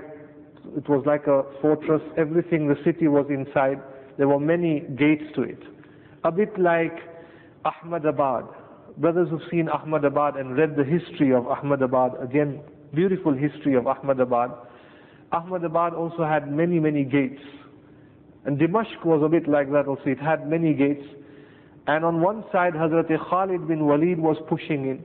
it 0.78 0.88
was 0.88 1.04
like 1.06 1.28
a 1.28 1.44
fortress, 1.62 2.02
everything, 2.18 2.68
the 2.68 2.78
city 2.84 3.08
was 3.08 3.26
inside. 3.30 3.82
There 4.18 4.28
were 4.28 4.40
many 4.40 4.82
gates 4.98 5.24
to 5.36 5.44
it. 5.44 5.60
A 6.24 6.32
bit 6.32 6.58
like 6.60 6.98
Ahmadabad, 7.66 8.48
brothers 9.00 9.30
who've 9.30 9.42
seen 9.50 9.70
Ahmadabad 9.70 10.36
and 10.38 10.58
read 10.58 10.76
the 10.76 10.84
history 10.84 11.34
of 11.34 11.46
Ahmadabad, 11.46 12.22
again, 12.22 12.62
beautiful 12.94 13.34
history 13.34 13.76
of 13.76 13.86
Ahmadabad. 13.86 14.52
Ahmadabad 15.32 15.94
also 15.94 16.24
had 16.26 16.52
many, 16.52 16.80
many 16.80 17.04
gates. 17.04 17.42
And 18.46 18.60
Dimashq 18.60 19.06
was 19.06 19.22
a 19.24 19.30
bit 19.30 19.48
like 19.48 19.72
that 19.72 19.88
also. 19.88 20.04
It 20.06 20.20
had 20.20 20.50
many 20.50 20.74
gates. 20.74 21.06
And 21.88 22.04
on 22.04 22.22
one 22.22 22.44
side, 22.52 22.74
Hazrat 22.74 23.10
Khalid 23.30 23.68
bin 23.68 23.86
Walid 23.86 24.20
was 24.20 24.38
pushing 24.48 24.86
in. 24.86 25.04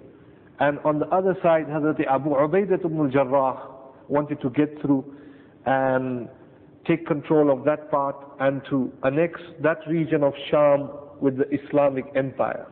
And 0.60 0.78
on 0.80 0.98
the 0.98 1.06
other 1.06 1.36
side, 1.42 1.66
Hazrat 1.66 2.04
Abu 2.06 2.30
Ubaidah 2.30 2.84
ibn 2.84 2.98
al-Jarrah 2.98 3.68
wanted 4.08 4.40
to 4.42 4.50
get 4.50 4.80
through 4.80 5.04
and 5.66 6.28
take 6.86 7.06
control 7.06 7.50
of 7.50 7.64
that 7.64 7.90
part 7.90 8.16
and 8.40 8.62
to 8.70 8.92
annex 9.04 9.40
that 9.62 9.78
region 9.88 10.22
of 10.22 10.32
Sham 10.50 10.90
with 11.20 11.38
the 11.38 11.48
Islamic 11.54 12.04
Empire. 12.14 12.66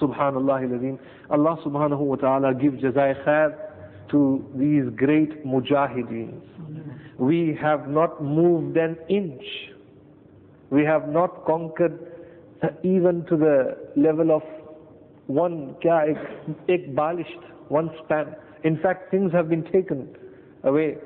Subhanallah 0.00 0.98
al 1.30 1.38
Allah 1.40 1.58
subhanahu 1.64 2.00
wa 2.00 2.16
ta'ala 2.16 2.54
give 2.54 2.74
jazai 2.74 3.14
khair 3.24 3.54
to 4.10 4.44
these 4.54 4.84
great 4.96 5.44
mujahideens. 5.44 6.40
We 7.18 7.56
have 7.60 7.88
not 7.88 8.22
moved 8.22 8.76
an 8.76 8.96
inch. 9.08 9.42
We 10.70 10.84
have 10.84 11.08
not 11.08 11.44
conquered 11.46 11.98
even 12.82 13.24
to 13.28 13.36
the 13.36 13.76
level 13.96 14.30
of 14.32 14.42
one 15.26 15.76
kya 15.82 16.14
ek, 16.68 16.94
balisht, 16.94 17.42
one 17.68 17.90
span. 18.04 18.34
In 18.64 18.78
fact, 18.78 19.10
things 19.10 19.32
have 19.32 19.48
been 19.48 19.64
taken 19.64 20.08
away. 20.64 20.96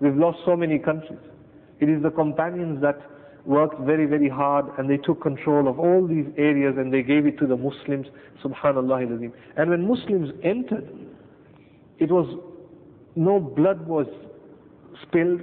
We've 0.00 0.16
lost 0.16 0.38
so 0.44 0.56
many 0.56 0.78
countries. 0.78 1.18
It 1.80 1.88
is 1.88 2.02
the 2.02 2.10
companions 2.10 2.80
that 2.82 2.98
worked 3.46 3.80
very, 3.80 4.06
very 4.06 4.28
hard 4.28 4.66
and 4.78 4.88
they 4.88 4.96
took 4.96 5.20
control 5.22 5.68
of 5.68 5.78
all 5.78 6.06
these 6.06 6.26
areas 6.36 6.76
and 6.78 6.92
they 6.92 7.02
gave 7.02 7.26
it 7.26 7.38
to 7.38 7.46
the 7.46 7.56
Muslims, 7.56 8.06
subhanallah. 8.42 9.32
And 9.56 9.70
when 9.70 9.86
Muslims 9.86 10.30
entered, 10.42 10.88
it 11.98 12.10
was, 12.10 12.26
no 13.16 13.38
blood 13.38 13.86
was 13.86 14.06
spilled, 15.02 15.40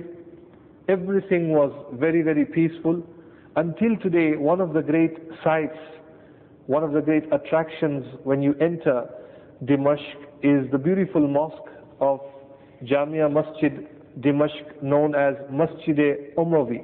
everything 0.89 1.49
was 1.49 1.71
very, 1.93 2.21
very 2.21 2.45
peaceful. 2.45 3.03
Until 3.55 3.95
today, 4.01 4.35
one 4.35 4.61
of 4.61 4.73
the 4.73 4.81
great 4.81 5.17
sights, 5.43 5.77
one 6.67 6.83
of 6.83 6.93
the 6.93 7.01
great 7.01 7.25
attractions 7.31 8.05
when 8.23 8.41
you 8.41 8.55
enter 8.61 9.07
Dimashq 9.65 10.15
is 10.41 10.71
the 10.71 10.77
beautiful 10.77 11.27
mosque 11.27 11.69
of 11.99 12.19
Jamia 12.83 13.31
Masjid 13.31 13.87
Dimashq 14.19 14.81
known 14.81 15.13
as 15.13 15.35
Masjid 15.51 16.33
Umawi. 16.35 16.83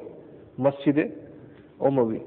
Masjid 0.58 1.12
Umawi. 1.80 2.22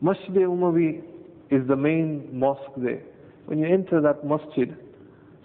Masjid 0.00 0.34
Umawi 0.34 1.02
is 1.50 1.66
the 1.68 1.76
main 1.76 2.28
mosque 2.32 2.72
there. 2.76 3.02
When 3.46 3.58
you 3.58 3.66
enter 3.66 4.00
that 4.00 4.24
masjid, 4.24 4.76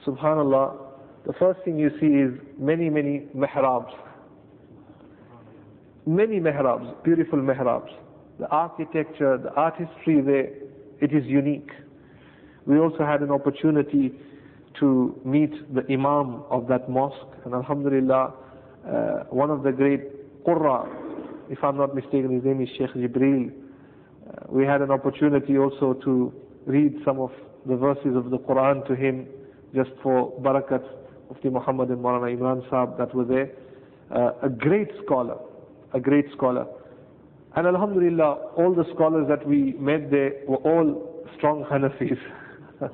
subhanallah, 0.05 0.77
the 1.25 1.33
first 1.33 1.59
thing 1.65 1.77
you 1.77 1.89
see 1.99 2.07
is 2.07 2.31
many, 2.57 2.89
many 2.89 3.27
mihrabs. 3.35 3.93
Many 6.05 6.39
mihrabs, 6.39 7.03
beautiful 7.03 7.39
mihrabs. 7.39 7.91
The 8.39 8.47
architecture, 8.47 9.37
the 9.37 9.51
artistry 9.55 10.21
there, 10.21 10.49
it 11.01 11.11
is 11.13 11.25
unique. 11.25 11.69
We 12.65 12.79
also 12.79 13.05
had 13.05 13.21
an 13.21 13.31
opportunity 13.31 14.13
to 14.79 15.19
meet 15.25 15.51
the 15.73 15.83
Imam 15.91 16.43
of 16.49 16.67
that 16.67 16.89
mosque, 16.89 17.15
and 17.45 17.53
Alhamdulillah, 17.53 18.33
uh, 18.87 18.91
one 19.29 19.49
of 19.49 19.63
the 19.63 19.71
great 19.71 20.43
Qurra, 20.45 21.06
if 21.49 21.63
I'm 21.63 21.77
not 21.77 21.95
mistaken, 21.95 22.31
his 22.33 22.43
name 22.43 22.61
is 22.61 22.69
Sheikh 22.77 22.93
Jibreel. 22.95 23.51
Uh, 23.51 24.31
we 24.49 24.65
had 24.65 24.81
an 24.81 24.91
opportunity 24.91 25.57
also 25.57 25.93
to 26.03 26.33
read 26.65 26.93
some 27.05 27.19
of 27.19 27.31
the 27.65 27.75
verses 27.75 28.15
of 28.15 28.29
the 28.29 28.37
Quran 28.39 28.85
to 28.87 28.95
him, 28.95 29.27
just 29.73 29.89
for 30.03 30.31
barakat 30.41 30.83
of 31.29 31.37
the 31.43 31.49
Muhammad 31.49 31.89
and 31.89 31.99
Maulana 32.03 32.35
Imran 32.37 32.67
Saab 32.69 32.97
that 32.97 33.13
were 33.13 33.25
there. 33.25 33.51
Uh, 34.13 34.31
a 34.43 34.49
great 34.49 34.89
scholar, 35.05 35.37
a 35.93 35.99
great 35.99 36.25
scholar. 36.35 36.65
And 37.55 37.67
Alhamdulillah, 37.67 38.51
all 38.57 38.73
the 38.73 38.85
scholars 38.93 39.27
that 39.29 39.45
we 39.47 39.73
met 39.73 40.11
there 40.11 40.31
were 40.47 40.57
all 40.57 41.25
strong 41.37 41.63
Hanafis. 41.65 42.17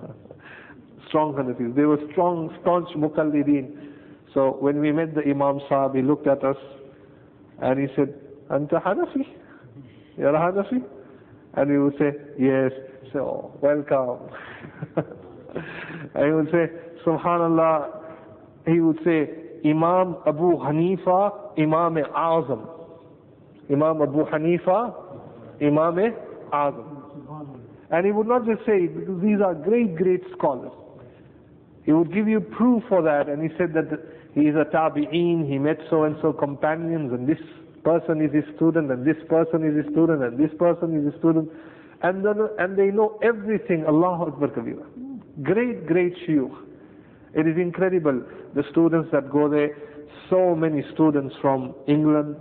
strong 1.07 1.33
Hanafis. 1.33 1.75
They 1.75 1.83
were 1.83 1.99
strong, 2.11 2.55
staunch 2.61 2.89
Muqallideen. 2.95 3.89
So 4.33 4.57
when 4.59 4.79
we 4.79 4.91
met 4.91 5.13
the 5.13 5.21
Imam 5.21 5.59
Saab, 5.69 5.95
he 5.95 6.01
looked 6.01 6.27
at 6.27 6.43
us 6.43 6.57
and 7.61 7.79
he 7.79 7.87
said, 7.95 8.13
Anta 8.53 8.81
Hanafi? 8.83 9.25
You're? 10.17 10.35
And 11.55 11.71
he 11.71 11.77
would 11.77 11.93
say, 11.97 12.11
yes. 12.39 12.71
So, 13.11 13.57
welcome. 13.61 14.19
and 16.15 16.25
he 16.25 16.31
would 16.31 16.49
say, 16.51 16.71
Subhanallah. 17.05 17.99
He 18.67 18.79
would 18.79 18.99
say, 19.03 19.29
Imam 19.65 20.17
Abu 20.27 20.57
Hanifa, 20.57 21.57
Imam 21.59 21.95
Azam. 22.15 22.69
Imam 23.71 24.01
Abu 24.01 24.25
Hanifa, 24.25 24.93
Imam 25.61 25.95
Azam. 26.53 27.59
And 27.91 28.05
he 28.05 28.11
would 28.11 28.27
not 28.27 28.45
just 28.45 28.59
say 28.65 28.83
it 28.85 28.95
because 28.99 29.21
these 29.21 29.39
are 29.43 29.53
great, 29.53 29.95
great 29.95 30.21
scholars. 30.37 30.71
He 31.85 31.91
would 31.91 32.13
give 32.13 32.27
you 32.27 32.39
proof 32.39 32.83
for 32.89 33.01
that 33.03 33.29
and 33.29 33.41
he 33.43 33.49
said 33.57 33.73
that 33.73 33.89
he 34.33 34.41
is 34.41 34.55
a 34.55 34.65
tabi'een, 34.75 35.47
he 35.47 35.59
met 35.59 35.77
so 35.89 36.03
and 36.03 36.15
so 36.21 36.33
companions, 36.33 37.11
and 37.13 37.27
this 37.27 37.37
person 37.83 38.21
is 38.21 38.31
a 38.33 38.55
student 38.55 38.91
and 38.91 39.05
this 39.05 39.17
person 39.29 39.63
is 39.65 39.85
a 39.85 39.89
student 39.91 40.23
and 40.23 40.37
this 40.37 40.51
person 40.57 40.95
is 40.99 41.13
a 41.13 41.17
student 41.19 41.49
and 42.01 42.25
then, 42.25 42.35
and 42.59 42.77
they 42.77 42.87
know 42.87 43.17
everything 43.23 43.85
Allahu 43.87 44.23
Akbar 44.31 44.49
Kabira 44.49 44.85
great 45.43 45.85
great 45.87 46.13
shuyukh 46.27 46.55
it 47.33 47.47
is 47.47 47.57
incredible 47.57 48.21
the 48.55 48.63
students 48.71 49.09
that 49.11 49.31
go 49.31 49.49
there. 49.49 49.75
So 50.29 50.55
many 50.55 50.83
students 50.93 51.33
from 51.41 51.73
England 51.87 52.35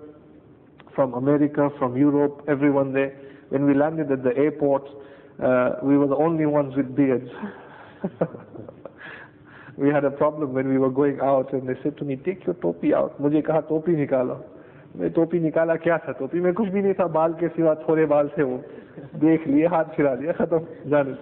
from 0.94 1.14
America 1.14 1.70
from 1.78 1.96
Europe 1.96 2.44
everyone 2.48 2.92
there. 2.92 3.16
When 3.48 3.64
we 3.66 3.74
landed 3.74 4.10
at 4.12 4.22
the 4.22 4.36
airport 4.36 4.86
uh, 5.42 5.76
we 5.82 5.96
were 5.96 6.06
the 6.06 6.16
only 6.16 6.46
ones 6.46 6.74
with 6.76 6.94
beards. 6.94 7.28
We 9.76 9.88
had 9.88 10.04
a 10.04 10.10
problem 10.10 10.52
when 10.52 10.68
we 10.68 10.78
were 10.78 10.90
going 10.90 11.20
out 11.20 11.52
and 11.52 11.66
they 11.68 11.74
said 11.82 11.96
to 11.98 12.04
me 12.04 12.16
take 12.16 12.44
your 12.44 12.54
topi 12.56 12.92
out. 12.94 13.20
Mujhe 13.20 13.42
kaha 13.42 13.66
topi 13.66 13.92
nikalo. 13.92 14.42
मैं 14.97 15.09
टोपी 15.13 15.39
निकाला 15.39 15.75
क्या 15.85 15.97
था 16.05 16.11
टोपी 16.19 16.39
में 16.41 16.53
कुछ 16.53 16.69
भी 16.75 16.81
नहीं 16.81 16.93
था 16.99 17.07
बाल 17.15 17.33
के 17.39 17.47
सिवा 17.55 17.73
थोड़े 17.87 18.05
बाल 18.13 18.29
थे 18.37 18.43
वो 18.43 18.57
देख 19.23 19.47
लिए 19.47 19.67
हाथ 19.73 19.95
फिरा 19.95 20.15
दिया 20.21 20.33
खत्म 20.39 20.59
जाने 20.93 21.15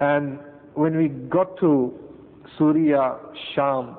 and 0.00 0.38
when 0.74 0.96
we 0.96 1.08
got 1.08 1.56
to 1.60 1.92
Surya, 2.56 3.16
Sham, 3.54 3.96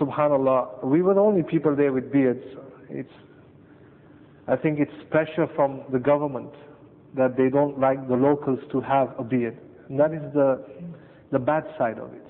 subhanallah, 0.00 0.84
we 0.84 1.00
were 1.00 1.14
the 1.14 1.20
only 1.20 1.42
people 1.42 1.76
there 1.76 1.92
with 1.92 2.10
beards. 2.12 2.42
It's, 2.90 3.12
I 4.48 4.56
think 4.56 4.80
it's 4.80 4.92
pressure 5.10 5.46
from 5.54 5.82
the 5.92 5.98
government 5.98 6.50
that 7.16 7.36
they 7.36 7.48
don't 7.48 7.78
like 7.78 8.08
the 8.08 8.16
locals 8.16 8.58
to 8.72 8.80
have 8.80 9.14
a 9.18 9.22
beard. 9.22 9.56
And 9.88 9.98
that 10.00 10.12
is 10.12 10.22
the 10.34 10.64
the 11.30 11.38
bad 11.38 11.64
side 11.76 11.98
of 11.98 12.12
it. 12.12 12.26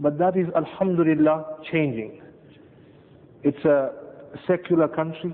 But 0.00 0.18
that 0.18 0.36
is, 0.36 0.46
alhamdulillah, 0.56 1.58
changing. 1.70 2.21
It's 3.43 3.63
a 3.65 3.91
secular 4.47 4.87
country. 4.87 5.33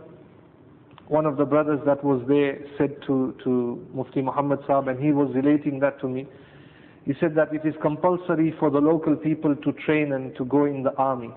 One 1.07 1.25
of 1.25 1.37
the 1.37 1.45
brothers 1.45 1.79
that 1.85 2.03
was 2.03 2.21
there 2.27 2.59
said 2.77 2.95
to, 3.07 3.35
to 3.43 3.87
Mufti 3.93 4.21
Muhammad 4.21 4.59
Saab, 4.67 4.89
and 4.89 5.03
he 5.03 5.11
was 5.11 5.29
relating 5.33 5.79
that 5.79 5.99
to 6.01 6.07
me. 6.07 6.27
He 7.05 7.13
said 7.19 7.33
that 7.35 7.53
it 7.53 7.65
is 7.65 7.73
compulsory 7.81 8.53
for 8.59 8.69
the 8.69 8.79
local 8.79 9.15
people 9.15 9.55
to 9.55 9.71
train 9.73 10.13
and 10.13 10.35
to 10.37 10.45
go 10.45 10.65
in 10.65 10.83
the 10.83 10.93
army. 10.95 11.31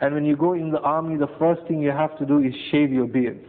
And 0.00 0.14
when 0.14 0.24
you 0.24 0.36
go 0.36 0.52
in 0.52 0.70
the 0.70 0.80
army, 0.80 1.16
the 1.16 1.28
first 1.38 1.62
thing 1.66 1.82
you 1.82 1.90
have 1.90 2.16
to 2.18 2.24
do 2.24 2.38
is 2.38 2.54
shave 2.70 2.92
your 2.92 3.06
beard. 3.06 3.44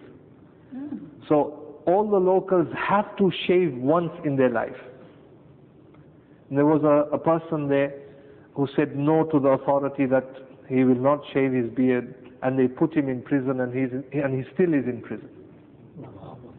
Mm. 0.75 0.99
So 1.29 1.77
all 1.85 2.09
the 2.09 2.17
locals 2.17 2.67
have 2.75 3.15
to 3.17 3.31
shave 3.47 3.73
once 3.75 4.11
in 4.25 4.35
their 4.35 4.49
life. 4.49 4.75
There 6.51 6.65
was 6.65 6.83
a, 6.83 7.13
a 7.15 7.19
person 7.19 7.67
there 7.69 7.93
who 8.55 8.67
said 8.75 8.95
no 8.95 9.23
to 9.25 9.39
the 9.39 9.49
authority 9.49 10.05
that 10.07 10.25
he 10.67 10.83
will 10.83 10.95
not 10.95 11.21
shave 11.33 11.53
his 11.53 11.69
beard, 11.71 12.13
and 12.41 12.57
they 12.57 12.67
put 12.67 12.93
him 12.95 13.09
in 13.09 13.21
prison, 13.21 13.59
and, 13.61 13.73
he's, 13.73 13.91
and 14.13 14.33
he 14.33 14.49
still 14.53 14.73
is 14.73 14.85
in 14.85 15.01
prison. 15.01 15.29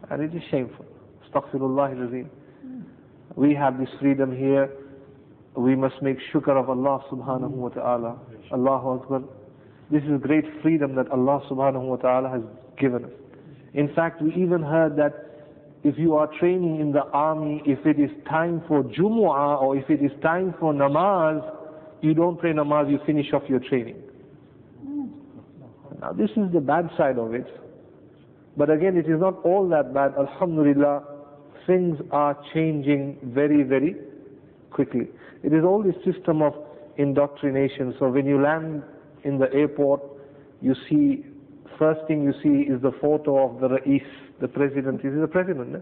And 0.09 0.21
it 0.21 0.35
is 0.35 0.43
shameful. 0.51 0.85
Astaghfirullah. 1.33 2.27
We 3.35 3.53
have 3.55 3.79
this 3.79 3.89
freedom 3.99 4.35
here. 4.35 4.69
We 5.55 5.75
must 5.75 6.01
make 6.01 6.17
shukr 6.33 6.49
of 6.61 6.69
Allah 6.69 7.03
subhanahu 7.11 7.49
wa 7.49 7.69
ta'ala. 7.69 8.19
Allahu 8.53 8.99
Akbar. 9.01 9.23
This 9.89 10.03
is 10.03 10.21
great 10.21 10.45
freedom 10.61 10.95
that 10.95 11.09
Allah 11.11 11.41
subhanahu 11.49 11.81
wa 11.81 11.95
ta'ala 11.97 12.29
has 12.29 12.41
given 12.79 13.05
us. 13.05 13.11
In 13.73 13.93
fact, 13.93 14.21
we 14.21 14.33
even 14.35 14.61
heard 14.61 14.95
that 14.97 15.31
if 15.83 15.97
you 15.97 16.15
are 16.15 16.27
training 16.39 16.79
in 16.79 16.91
the 16.91 17.03
army, 17.11 17.61
if 17.65 17.85
it 17.85 17.99
is 17.99 18.09
time 18.29 18.61
for 18.67 18.83
Jumu'ah 18.83 19.61
or 19.61 19.75
if 19.77 19.89
it 19.89 20.01
is 20.03 20.11
time 20.21 20.53
for 20.59 20.73
namaz, 20.73 21.41
you 22.01 22.13
don't 22.13 22.39
pray 22.39 22.53
namaz, 22.53 22.89
you 22.91 22.99
finish 23.05 23.33
off 23.33 23.43
your 23.47 23.59
training. 23.59 23.95
Now 26.01 26.11
this 26.11 26.31
is 26.31 26.51
the 26.51 26.59
bad 26.59 26.89
side 26.97 27.17
of 27.17 27.33
it. 27.33 27.47
But 28.57 28.69
again, 28.69 28.97
it 28.97 29.07
is 29.07 29.19
not 29.19 29.43
all 29.45 29.69
that 29.69 29.93
bad. 29.93 30.13
Alhamdulillah, 30.17 31.03
things 31.65 31.97
are 32.11 32.37
changing 32.53 33.17
very, 33.23 33.63
very 33.63 33.95
quickly. 34.71 35.07
It 35.43 35.53
is 35.53 35.63
all 35.63 35.81
this 35.83 35.95
system 36.03 36.41
of 36.41 36.53
indoctrination. 36.97 37.95
So 37.99 38.09
when 38.09 38.25
you 38.25 38.41
land 38.41 38.83
in 39.23 39.37
the 39.37 39.51
airport, 39.53 40.01
you 40.61 40.75
see, 40.89 41.25
first 41.79 42.01
thing 42.07 42.23
you 42.23 42.33
see 42.43 42.69
is 42.71 42.81
the 42.81 42.91
photo 42.99 43.49
of 43.49 43.61
the 43.61 43.69
Ra'is, 43.69 44.03
the 44.41 44.47
president. 44.47 45.01
This 45.03 45.13
Is 45.13 45.21
the 45.21 45.27
president? 45.27 45.75
Eh? 45.75 45.79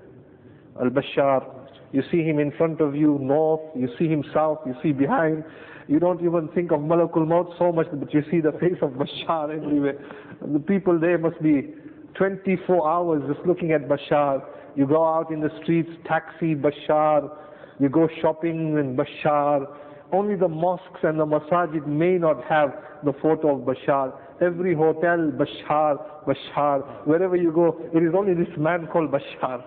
Al-Bashar. 0.82 1.45
You 1.91 2.03
see 2.12 2.23
him 2.23 2.39
in 2.39 2.51
front 2.51 2.82
of 2.82 2.95
you, 2.95 3.17
north, 3.19 3.62
you 3.75 3.89
see 3.97 4.08
him 4.08 4.23
south, 4.34 4.60
you 4.65 4.75
see 4.84 4.91
behind. 4.91 5.43
You 5.89 5.97
don't 5.99 6.23
even 6.23 6.49
think 6.49 6.71
of 6.71 6.82
Malakul 6.82 7.28
Maut 7.28 7.52
so 7.58 7.71
much, 7.71 7.88
but 7.91 8.13
you 8.13 8.21
see 8.30 8.41
the 8.41 8.52
face 8.62 8.78
of 8.84 8.91
Bashar 8.91 9.49
everywhere. 9.49 9.97
The 10.39 10.60
people 10.60 10.99
there 10.99 11.17
must 11.17 11.41
be 11.41 11.73
24 12.13 12.88
hours 12.88 13.23
just 13.28 13.43
looking 13.47 13.71
at 13.71 13.88
Bashar. 13.89 14.43
You 14.75 14.86
go 14.86 15.04
out 15.04 15.32
in 15.32 15.41
the 15.41 15.49
streets, 15.63 15.89
taxi, 16.06 16.54
Bashar. 16.54 17.36
You 17.80 17.89
go 17.89 18.08
shopping 18.21 18.78
in 18.78 18.95
Bashar. 18.95 19.65
Only 20.12 20.36
the 20.36 20.47
mosques 20.47 20.99
and 21.02 21.19
the 21.19 21.25
masajid 21.25 21.88
may 21.88 22.19
not 22.19 22.43
have 22.43 22.69
the 23.04 23.13
photo 23.13 23.56
of 23.58 23.62
Bashar. 23.65 24.13
Every 24.43 24.75
hotel, 24.75 25.32
Bashar, 25.41 25.97
Bashar. 26.28 27.08
Wherever 27.08 27.36
you 27.36 27.52
go, 27.52 27.82
it 27.95 28.04
is 28.04 28.13
only 28.15 28.36
this 28.36 28.56
man 28.60 28.86
called 28.93 29.10
Bashar. 29.12 29.63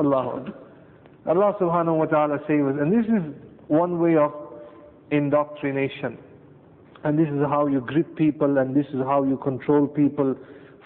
Allah. 0.00 0.52
Allah 1.26 1.54
subhanahu 1.60 1.96
wa 1.96 2.06
ta'ala 2.06 2.38
saves 2.48 2.76
And 2.80 2.92
this 2.92 3.06
is 3.06 3.22
one 3.68 4.00
way 4.00 4.16
of 4.16 4.32
indoctrination. 5.10 6.18
And 7.04 7.18
this 7.18 7.28
is 7.28 7.40
how 7.48 7.66
you 7.66 7.80
grip 7.80 8.16
people 8.16 8.58
and 8.58 8.74
this 8.74 8.86
is 8.86 9.00
how 9.04 9.22
you 9.22 9.36
control 9.38 9.86
people 9.86 10.34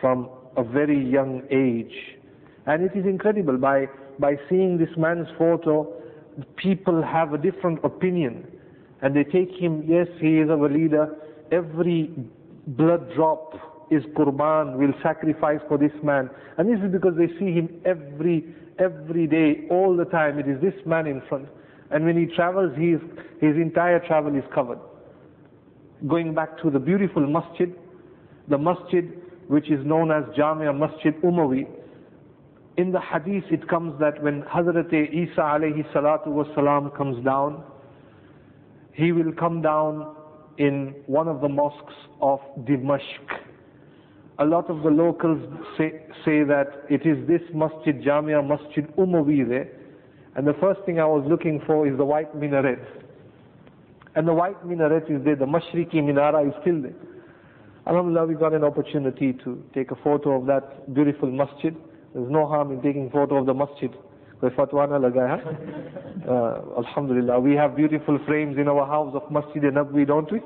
from 0.01 0.29
a 0.57 0.63
very 0.63 1.03
young 1.03 1.43
age. 1.51 1.95
And 2.67 2.83
it 2.83 2.97
is 2.97 3.07
incredible, 3.07 3.57
by, 3.57 3.87
by 4.19 4.37
seeing 4.49 4.79
this 4.79 4.91
man's 4.97 5.27
photo, 5.39 5.93
people 6.57 7.03
have 7.03 7.33
a 7.33 7.39
different 7.39 7.85
opinion. 7.85 8.47
And 9.01 9.17
they 9.17 9.25
take 9.25 9.51
him, 9.51 9.85
yes, 9.87 10.07
he 10.21 10.39
is 10.39 10.51
our 10.51 10.69
leader. 10.69 11.17
Every 11.51 12.13
blood 12.67 13.13
drop 13.15 13.55
is 13.91 14.05
qurban, 14.17 14.77
will 14.77 14.95
sacrifice 15.03 15.61
for 15.69 15.77
this 15.77 15.93
man. 16.03 16.31
And 16.57 16.69
this 16.69 16.83
is 16.85 16.93
because 16.93 17.15
they 17.17 17.27
see 17.39 17.53
him 17.53 17.69
every, 17.85 18.55
every 18.79 19.27
day, 19.27 19.67
all 19.71 19.97
the 19.97 20.05
time. 20.05 20.39
It 20.39 20.49
is 20.49 20.61
this 20.61 20.75
man 20.87 21.07
in 21.07 21.21
front. 21.29 21.49
And 21.93 22.05
when 22.07 22.17
he 22.17 22.27
travels, 22.35 22.73
he 22.77 22.91
is, 22.93 23.01
his 23.41 23.57
entire 23.57 24.01
travel 24.07 24.35
is 24.35 24.45
covered. 24.55 24.79
Going 26.09 26.35
back 26.35 26.59
to 26.63 26.71
the 26.71 26.79
beautiful 26.79 27.27
masjid, 27.27 27.73
the 28.49 28.59
masjid 28.59 29.13
which 29.49 29.71
is 29.71 29.85
known 29.85 30.11
as 30.11 30.25
Jamia 30.37 30.77
Masjid 30.77 31.15
Umawi, 31.23 31.67
in 32.79 32.91
the 32.91 33.01
hadith 33.01 33.45
it 33.51 33.69
comes 33.69 33.99
that 34.01 34.23
when 34.23 34.43
Hazrat 34.43 34.93
Isa 34.93 35.41
alayhi 35.41 35.85
salatu 35.93 36.29
wasalam 36.29 36.97
comes 36.97 37.23
down, 37.25 37.63
he 38.95 39.13
will 39.13 39.33
come 39.33 39.61
down 39.61 40.17
in 40.59 40.95
one 41.07 41.29
of 41.29 41.41
the 41.41 41.49
mosques 41.49 41.95
of 42.21 42.41
Dimashq. 42.61 43.41
A 44.39 44.45
lot 44.45 44.71
of 44.71 44.83
the 44.83 44.89
locals 44.91 45.41
say, 45.77 46.03
say 46.25 46.43
that 46.45 46.85
it 46.89 47.07
is 47.07 47.27
this 47.29 47.43
Masjid 47.55 48.01
Jamia 48.03 48.47
Masjid 48.47 48.87
Umawi 48.97 49.47
there. 49.47 49.69
And 50.36 50.46
the 50.48 50.54
first 50.62 50.82
thing 50.86 51.00
I 51.00 51.06
was 51.06 51.26
looking 51.28 51.62
for 51.66 51.88
is 51.88 51.98
the 51.98 52.06
white 52.06 52.36
minaret. 52.36 52.80
And 54.16 54.28
the 54.28 54.34
white 54.34 54.64
minaret 54.66 55.10
is 55.10 55.24
there, 55.24 55.36
the 55.36 55.46
Mashriki 55.46 55.96
Minara 55.96 56.48
is 56.48 56.54
still 56.62 56.82
there. 56.82 56.94
Alhamdulillah, 57.88 58.28
we 58.28 58.36
got 58.36 58.54
an 58.54 58.64
opportunity 58.64 59.34
to 59.46 59.64
take 59.74 59.92
a 59.92 59.96
photo 60.04 60.40
of 60.40 60.46
that 60.48 60.94
beautiful 60.94 61.32
masjid. 61.32 61.76
There's 62.14 62.30
no 62.30 62.46
harm 62.46 62.72
in 62.72 62.82
taking 62.82 63.10
photo 63.10 63.38
of 63.38 63.46
the 63.46 63.54
masjid. 63.54 63.92
कोई 64.42 64.50
फतवा 64.56 64.86
ना 64.90 64.98
लगा 65.02 65.28
है 65.32 66.78
Alhamdulillah, 66.78 67.40
we 67.40 67.56
have 67.56 67.76
beautiful 67.76 68.20
frames 68.28 68.58
in 68.58 68.68
our 68.68 68.86
house 68.86 69.16
of 69.16 69.32
Masjid 69.32 69.64
Nabwi, 69.64 70.06
don't 70.06 70.32
we? 70.32 70.42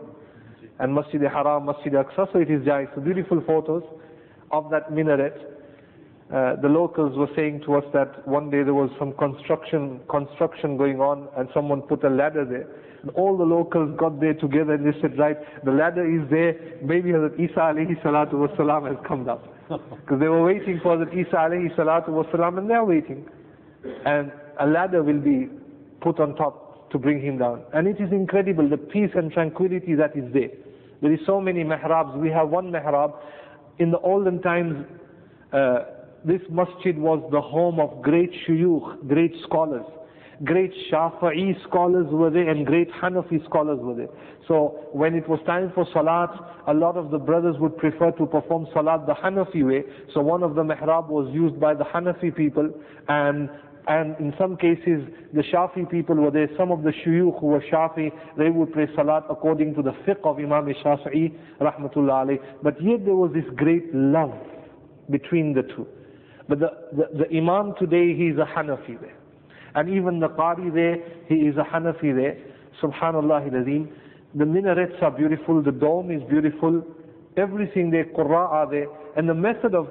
And 0.80 0.94
Masjid 0.94 1.22
Haram, 1.22 1.66
Masjid 1.66 1.94
Aqsa, 1.94 2.32
so 2.32 2.40
it 2.40 2.50
is 2.50 2.62
jais. 2.64 2.88
So 2.96 3.02
beautiful 3.02 3.42
photos 3.46 3.84
of 4.52 4.70
that 4.70 4.92
minaret. 4.94 5.36
Uh, 5.36 5.55
the 6.31 6.69
locals 6.69 7.17
were 7.17 7.29
saying 7.37 7.63
to 7.67 7.75
us 7.77 7.85
that 7.93 8.27
one 8.27 8.51
day 8.51 8.63
there 8.63 8.75
was 8.75 8.91
some 8.99 9.13
construction 9.15 10.01
construction 10.09 10.77
going 10.77 11.01
on 11.01 11.29
and 11.37 11.49
someone 11.55 11.83
put 11.83 12.03
a 12.05 12.11
ladder 12.11 12.45
there 12.45 12.67
and 13.07 13.15
all 13.15 13.37
the 13.37 13.45
locals 13.45 13.97
got 13.99 14.19
there 14.21 14.35
together 14.35 14.75
and 14.75 14.85
they 14.85 15.01
said, 15.01 15.17
right, 15.17 15.37
the 15.65 15.71
ladder 15.71 16.05
is 16.05 16.29
there, 16.29 16.55
maybe 16.83 17.11
Hazrat 17.11 17.39
Isa 17.39 17.61
alayhi 17.61 18.03
salatu 18.03 18.33
wasalam 18.35 18.89
has 18.89 18.97
come 19.07 19.25
down. 19.25 19.41
Because 19.69 20.19
they 20.21 20.27
were 20.29 20.43
waiting 20.45 20.81
for 20.83 20.97
Hazrat 20.97 21.13
Isa 21.15 21.37
alayhi 21.37 21.75
salatu 21.77 22.09
wasalam 22.09 22.59
and 22.59 22.69
they 22.69 22.75
are 22.75 22.85
waiting. 22.85 23.25
And 24.05 24.33
a 24.59 24.67
ladder 24.67 25.05
will 25.05 25.21
be 25.21 25.49
put 26.01 26.19
on 26.19 26.35
top 26.35 26.91
to 26.91 26.99
bring 26.99 27.21
him 27.23 27.39
down. 27.39 27.63
And 27.73 27.87
it 27.87 28.01
is 28.01 28.11
incredible, 28.11 28.69
the 28.69 28.77
peace 28.77 29.11
and 29.15 29.31
tranquility 29.31 29.95
that 29.95 30.17
is 30.17 30.25
there. 30.33 30.51
There 31.01 31.13
is 31.13 31.21
so 31.27 31.41
many 31.41 31.63
mihrabs. 31.63 32.17
We 32.19 32.31
have 32.31 32.49
one 32.49 32.73
mihrab. 32.73 33.15
In 33.79 33.93
the 33.93 33.99
olden 33.99 34.41
times, 34.43 34.85
uh, 35.53 35.79
this 36.27 36.43
masjid 36.51 36.99
was 36.99 37.23
the 37.31 37.41
home 37.41 37.79
of 37.81 38.03
great 38.03 38.31
shuyukh, 38.47 39.09
great 39.09 39.33
scholars 39.45 39.87
great 40.45 40.73
Shafi'i 40.93 41.55
scholars 41.69 42.07
were 42.11 42.31
there 42.31 42.49
and 42.51 42.67
great 42.67 42.91
Hanafi 42.93 43.45
scholars 43.47 43.79
were 43.81 43.95
there. 43.95 44.09
So 44.47 44.89
when 44.93 45.15
it 45.15 45.29
was 45.29 45.41
time 45.47 45.73
for 45.75 45.87
Salat, 45.93 46.31
a 46.67 46.75
lot 46.75 46.97
of 46.97 47.11
the 47.11 47.19
brothers 47.19 47.57
would 47.59 47.77
prefer 47.79 48.11
to 48.13 48.27
perform 48.27 48.67
Salat 48.75 49.07
the 49.07 49.15
Hanafi 49.15 49.67
way. 49.67 49.83
So 50.15 50.21
one 50.21 50.43
of 50.43 50.55
the 50.55 50.63
mihrab 50.63 51.09
was 51.09 51.29
used 51.33 51.59
by 51.59 51.75
the 51.75 51.85
Hanafi 51.85 52.35
people 52.37 52.71
and 53.09 53.49
and 53.89 54.19
in 54.19 54.35
some 54.37 54.57
cases 54.57 55.07
the 55.33 55.43
Shafi 55.43 55.89
people 55.89 56.17
were 56.17 56.33
there. 56.33 56.49
Some 56.59 56.73
of 56.73 56.83
the 56.83 56.91
shuyukh 56.91 57.41
who 57.41 57.47
were 57.47 57.63
Shafi, 57.73 58.11
they 58.37 58.51
would 58.51 58.73
pray 58.73 58.89
Salat 58.97 59.25
according 59.31 59.75
to 59.77 59.83
the 59.83 59.93
fiqh 60.07 60.25
of 60.25 60.39
Imam 60.39 60.67
Shafi'i, 60.85 61.33
rahmatullah 61.61 62.27
alayh. 62.27 62.39
But 62.65 62.83
yet 62.83 63.05
there 63.05 63.15
was 63.15 63.31
this 63.33 63.45
great 63.55 63.95
love 63.95 64.35
between 65.09 65.55
the 65.55 65.63
two. 65.63 65.87
But 66.49 66.61
the, 66.61 66.71
the, 66.93 67.25
the 67.25 67.37
Imam 67.37 67.75
today, 67.79 68.15
he 68.15 68.27
is 68.27 68.39
a 68.39 68.45
Hanafi 68.47 69.01
there. 69.01 69.17
And 69.75 69.89
even 69.91 70.21
the 70.21 70.29
Qari 70.29 70.73
there, 70.73 70.97
he 71.29 71.47
is 71.47 71.57
a 71.57 71.65
Hanafi 71.65 72.15
there. 72.15 72.37
Subhanallah. 72.83 73.89
The 74.35 74.45
minarets 74.45 74.97
are 75.03 75.11
beautiful, 75.11 75.63
the 75.63 75.73
dome 75.73 76.11
is 76.11 76.23
beautiful, 76.29 76.85
everything 77.39 77.91
there, 77.91 78.05
Qurra 78.05 78.51
are 78.51 78.71
there. 78.71 78.87
And 79.17 79.29
the 79.29 79.35
method 79.35 79.75
of 79.75 79.89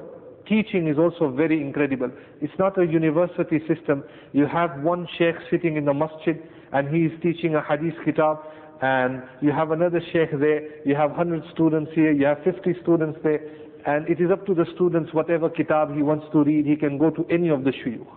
teaching 0.47 0.87
is 0.87 0.97
also 0.97 1.31
very 1.31 1.59
incredible. 1.61 2.11
It's 2.41 2.53
not 2.59 2.79
a 2.79 2.85
university 2.85 3.59
system. 3.67 4.03
You 4.33 4.45
have 4.45 4.81
one 4.81 5.07
sheikh 5.17 5.35
sitting 5.49 5.77
in 5.77 5.85
the 5.85 5.93
masjid 5.93 6.37
and 6.73 6.93
he 6.93 7.05
is 7.05 7.11
teaching 7.21 7.55
a 7.55 7.61
hadith 7.63 7.95
kitab 8.03 8.39
and 8.81 9.23
you 9.41 9.51
have 9.51 9.71
another 9.71 10.01
sheikh 10.11 10.29
there, 10.39 10.61
you 10.85 10.95
have 10.95 11.11
100 11.11 11.43
students 11.53 11.91
here, 11.95 12.11
you 12.11 12.25
have 12.25 12.43
50 12.43 12.75
students 12.83 13.17
there, 13.23 13.39
and 13.85 14.07
it 14.09 14.19
is 14.19 14.31
up 14.31 14.45
to 14.47 14.53
the 14.55 14.65
students, 14.75 15.13
whatever 15.13 15.49
kitab 15.49 15.95
he 15.95 16.01
wants 16.01 16.25
to 16.31 16.43
read, 16.43 16.65
he 16.65 16.75
can 16.75 16.97
go 16.97 17.09
to 17.11 17.25
any 17.29 17.49
of 17.49 17.63
the 17.63 17.71
shuyukh. 17.71 18.07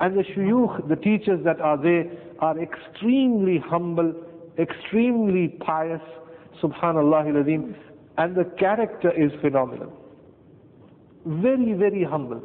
And 0.00 0.16
the 0.16 0.22
shuyukh, 0.22 0.88
the 0.88 0.96
teachers 0.96 1.40
that 1.44 1.60
are 1.60 1.80
there, 1.80 2.04
are 2.40 2.58
extremely 2.60 3.58
humble, 3.58 4.14
extremely 4.58 5.48
pious, 5.48 6.00
subhanallah 6.62 7.26
al 7.28 7.74
and 8.16 8.34
the 8.36 8.44
character 8.58 9.10
is 9.10 9.30
phenomenal. 9.40 9.92
Very, 11.26 11.72
very 11.74 12.04
humble. 12.04 12.42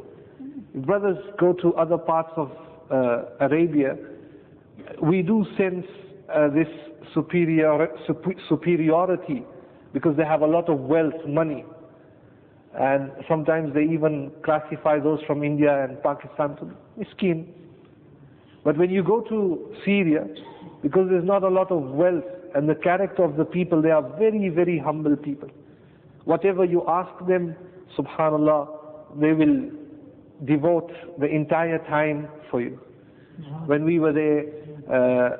Brothers 0.74 1.18
go 1.38 1.52
to 1.54 1.74
other 1.74 1.98
parts 1.98 2.32
of 2.36 2.50
uh, 2.90 3.22
Arabia, 3.40 3.96
we 5.02 5.22
do 5.22 5.46
sense 5.56 5.86
uh, 6.32 6.48
this 6.48 6.66
superior, 7.14 7.88
superiority 8.48 9.44
because 9.92 10.16
they 10.16 10.24
have 10.24 10.42
a 10.42 10.46
lot 10.46 10.68
of 10.68 10.78
wealth, 10.80 11.14
money. 11.26 11.64
And 12.78 13.10
sometimes 13.28 13.74
they 13.74 13.82
even 13.82 14.30
classify 14.44 15.00
those 15.00 15.20
from 15.26 15.42
India 15.42 15.84
and 15.84 16.00
Pakistan 16.02 16.56
to 16.56 16.70
miskin. 16.98 17.46
But 18.64 18.76
when 18.76 18.90
you 18.90 19.02
go 19.02 19.22
to 19.22 19.74
Syria, 19.84 20.26
because 20.82 21.08
there's 21.10 21.24
not 21.24 21.42
a 21.42 21.48
lot 21.48 21.70
of 21.70 21.82
wealth 21.82 22.24
and 22.54 22.68
the 22.68 22.74
character 22.74 23.24
of 23.24 23.36
the 23.36 23.44
people, 23.44 23.82
they 23.82 23.90
are 23.90 24.02
very, 24.18 24.48
very 24.50 24.78
humble 24.78 25.16
people. 25.16 25.48
Whatever 26.24 26.64
you 26.64 26.84
ask 26.86 27.10
them, 27.26 27.56
subhanallah, 27.98 28.68
they 29.20 29.32
will 29.32 29.70
devote 30.44 30.92
the 31.18 31.26
entire 31.26 31.78
time 31.86 32.28
for 32.50 32.60
you. 32.60 32.78
When 33.66 33.84
we 33.84 33.98
were 33.98 34.12
there, 34.12 34.44
uh, 34.92 35.36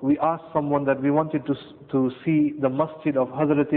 we 0.00 0.18
asked 0.18 0.44
someone 0.52 0.84
that 0.86 1.02
we 1.02 1.10
wanted 1.10 1.44
to, 1.46 1.54
to 1.92 2.10
see 2.24 2.54
the 2.60 2.68
masjid 2.68 3.16
of 3.16 3.28
Hazrat 3.28 3.72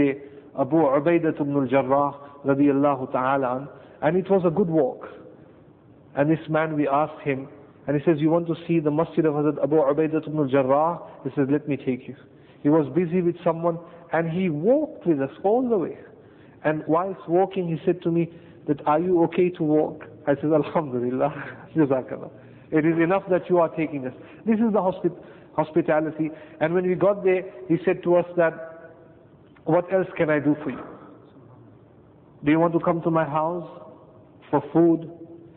Abu 0.58 0.76
Ubaidah 0.76 1.40
ibn 1.40 1.56
al-Jarrah 1.56 2.14
radiallahu 2.46 3.12
ta'ala 3.12 3.68
and 4.02 4.16
it 4.16 4.28
was 4.30 4.42
a 4.44 4.50
good 4.50 4.68
walk. 4.68 5.06
And 6.16 6.30
this 6.30 6.40
man, 6.48 6.76
we 6.76 6.88
asked 6.88 7.20
him, 7.22 7.48
and 7.86 7.98
he 7.98 8.04
says, 8.04 8.18
you 8.20 8.30
want 8.30 8.46
to 8.48 8.54
see 8.66 8.80
the 8.80 8.90
masjid 8.90 9.24
of 9.24 9.34
Hazrat 9.34 9.62
Abu 9.62 9.76
Ubaidah 9.76 10.26
ibn 10.26 10.38
al-Jarrah? 10.38 10.98
He 11.24 11.30
says, 11.36 11.46
let 11.50 11.68
me 11.68 11.76
take 11.76 12.08
you. 12.08 12.16
He 12.62 12.68
was 12.68 12.86
busy 12.94 13.22
with 13.22 13.36
someone, 13.44 13.78
and 14.12 14.30
he 14.30 14.48
walked 14.50 15.06
with 15.06 15.20
us 15.20 15.30
all 15.44 15.66
the 15.68 15.78
way. 15.78 15.96
And 16.64 16.82
whilst 16.86 17.26
walking, 17.28 17.68
he 17.68 17.80
said 17.86 18.02
to 18.02 18.10
me, 18.10 18.30
that 18.66 18.86
are 18.86 19.00
you 19.00 19.22
okay 19.24 19.50
to 19.50 19.62
walk? 19.62 20.04
I 20.26 20.34
said, 20.36 20.52
Alhamdulillah. 20.52 21.32
It 22.72 22.86
is 22.86 22.98
enough 23.02 23.24
that 23.30 23.50
you 23.50 23.58
are 23.58 23.68
taking 23.70 24.06
us. 24.06 24.12
This 24.46 24.54
is 24.60 24.72
the 24.72 24.78
hospi 24.78 25.10
hospitality. 25.56 26.30
And 26.60 26.72
when 26.72 26.86
we 26.86 26.94
got 26.94 27.24
there, 27.24 27.42
he 27.68 27.78
said 27.84 28.00
to 28.04 28.14
us 28.14 28.26
that, 28.36 28.69
what 29.70 29.92
else 29.92 30.06
can 30.16 30.30
I 30.30 30.38
do 30.38 30.56
for 30.62 30.70
you? 30.70 30.82
Do 32.44 32.50
you 32.50 32.58
want 32.58 32.72
to 32.72 32.80
come 32.80 33.02
to 33.02 33.10
my 33.10 33.24
house 33.24 33.68
for 34.50 34.62
food? 34.72 35.10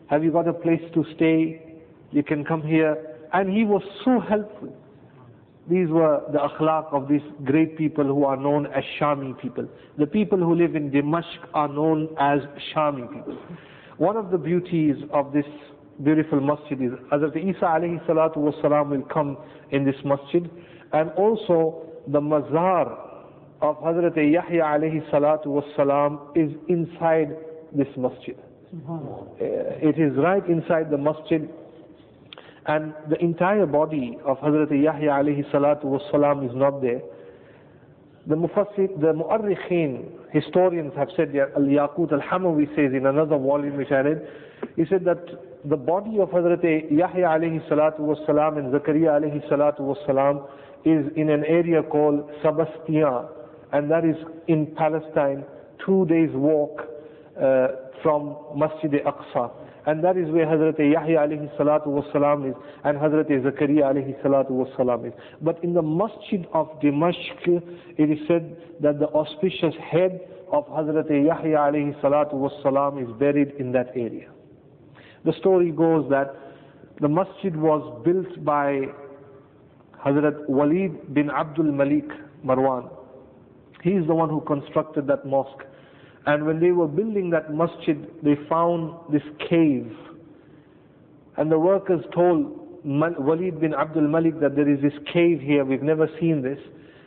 Have 0.08 0.22
you 0.22 0.30
got 0.30 0.46
a 0.48 0.52
place 0.52 0.82
to 0.94 1.04
stay? 1.16 1.80
You 2.12 2.22
can 2.22 2.44
come 2.44 2.62
here. 2.62 2.96
And 3.32 3.50
he 3.50 3.64
was 3.64 3.82
so 4.04 4.20
helpful. 4.20 4.72
These 5.68 5.88
were 5.88 6.20
the 6.30 6.38
akhlaq 6.38 6.92
of 6.92 7.08
these 7.08 7.22
great 7.44 7.78
people 7.78 8.04
who 8.04 8.24
are 8.24 8.36
known 8.36 8.66
as 8.66 8.84
Shami 9.00 9.40
people. 9.40 9.66
The 9.98 10.06
people 10.06 10.38
who 10.38 10.54
live 10.54 10.76
in 10.76 10.90
Dimashq 10.90 11.48
are 11.54 11.68
known 11.68 12.08
as 12.20 12.40
Shami 12.74 13.10
people. 13.10 13.38
One 13.96 14.16
of 14.16 14.30
the 14.30 14.38
beauties 14.38 14.96
of 15.12 15.32
this 15.32 15.46
beautiful 16.02 16.40
masjid 16.40 16.82
is 16.82 16.90
Hazrat 17.10 17.36
Isa 17.36 17.64
alayhi 17.64 18.04
salatu 18.06 18.36
will 18.38 19.02
come 19.12 19.38
in 19.70 19.84
this 19.84 19.94
masjid 20.04 20.50
and 20.92 21.10
also 21.12 21.82
the 22.08 22.20
mazar 22.20 23.03
of 23.64 23.76
Hazrat 23.78 24.16
Yahya 24.16 24.62
alayhi 24.62 25.00
salatu 25.10 25.46
wasalam 25.46 26.18
is 26.36 26.50
inside 26.68 27.34
this 27.72 27.88
masjid. 27.96 28.36
It 29.40 29.98
is 29.98 30.12
right 30.18 30.46
inside 30.46 30.90
the 30.90 30.98
masjid 30.98 31.48
and 32.66 32.92
the 33.08 33.16
entire 33.22 33.64
body 33.66 34.18
of 34.26 34.38
Hazrat 34.38 34.70
Yahya 34.70 35.10
alayhi 35.20 35.50
salatu 35.50 35.84
wasalam 35.84 36.44
is 36.48 36.54
not 36.54 36.82
there. 36.82 37.00
The 38.26 38.34
Mufassir, 38.34 38.88
the 39.00 39.12
Mu'arrikhin, 39.12 40.32
historians 40.32 40.92
have 40.96 41.08
said, 41.16 41.34
Al-Yaqut 41.56 42.12
al-Hamawi 42.12 42.66
says 42.76 42.92
in 42.94 43.06
another 43.06 43.38
volume 43.38 43.76
which 43.76 43.90
I 43.92 44.00
read, 44.00 44.28
he 44.76 44.84
said 44.90 45.04
that 45.04 45.24
the 45.64 45.76
body 45.76 46.18
of 46.20 46.28
Hazrat 46.30 46.62
Yahya 46.90 47.26
alayhi 47.38 47.66
salatu 47.70 48.00
was 48.00 48.18
salam 48.26 48.58
and 48.58 48.72
Zakaria 48.74 49.20
alayhi 49.20 49.46
salatu 49.50 49.80
was 49.80 49.96
salam 50.06 50.42
is 50.84 51.10
in 51.16 51.30
an 51.30 51.44
area 51.44 51.82
called 51.82 52.28
Sabastia, 52.42 53.28
and 53.74 53.90
that 53.90 54.04
is 54.04 54.14
in 54.46 54.66
Palestine, 54.76 55.44
two 55.84 56.06
days 56.06 56.30
walk 56.32 56.82
uh, 57.36 57.66
from 58.04 58.36
Masjid 58.56 58.92
Aqsa. 59.04 59.50
And 59.86 60.02
that 60.04 60.16
is 60.16 60.30
where 60.30 60.46
Hazrat 60.46 60.78
Yahya 60.78 61.18
alayhi 61.18 61.50
salatu 61.58 61.88
wasalam 61.88 62.48
is 62.48 62.54
and 62.84 62.96
Hazrat 62.96 63.26
Zakaria 63.28 63.82
alayhi 63.92 64.14
salatu 64.22 64.52
wasalam 64.52 65.08
is. 65.08 65.12
But 65.42 65.62
in 65.64 65.74
the 65.74 65.82
masjid 65.82 66.46
of 66.54 66.68
Dimashq, 66.80 67.62
it 67.98 68.10
is 68.10 68.18
said 68.28 68.56
that 68.80 69.00
the 69.00 69.08
auspicious 69.08 69.74
head 69.90 70.20
of 70.52 70.66
Hazrat 70.68 71.10
Yahya 71.10 71.56
alayhi 71.58 72.00
salatu 72.00 72.34
wasalam 72.34 73.02
is 73.02 73.10
buried 73.18 73.54
in 73.58 73.72
that 73.72 73.88
area. 73.96 74.30
The 75.24 75.32
story 75.40 75.72
goes 75.72 76.08
that 76.10 76.32
the 77.00 77.08
masjid 77.08 77.54
was 77.56 77.82
built 78.04 78.42
by 78.44 78.82
Hazrat 80.06 80.48
Walid 80.48 81.12
bin 81.12 81.28
Abdul 81.28 81.72
Malik 81.72 82.08
Marwan. 82.46 83.03
He 83.84 83.90
is 83.90 84.06
the 84.06 84.14
one 84.14 84.30
who 84.30 84.40
constructed 84.40 85.06
that 85.08 85.26
mosque. 85.26 85.62
And 86.24 86.46
when 86.46 86.58
they 86.58 86.72
were 86.72 86.88
building 86.88 87.28
that 87.30 87.52
masjid, 87.52 88.08
they 88.22 88.34
found 88.48 88.94
this 89.12 89.22
cave. 89.50 89.94
And 91.36 91.52
the 91.52 91.58
workers 91.58 92.02
told 92.14 92.80
Walid 92.82 93.60
bin 93.60 93.74
Abdul 93.74 94.08
Malik 94.08 94.40
that 94.40 94.56
there 94.56 94.66
is 94.66 94.80
this 94.80 94.94
cave 95.12 95.38
here, 95.38 95.66
we've 95.66 95.82
never 95.82 96.08
seen 96.18 96.40
this. 96.40 96.58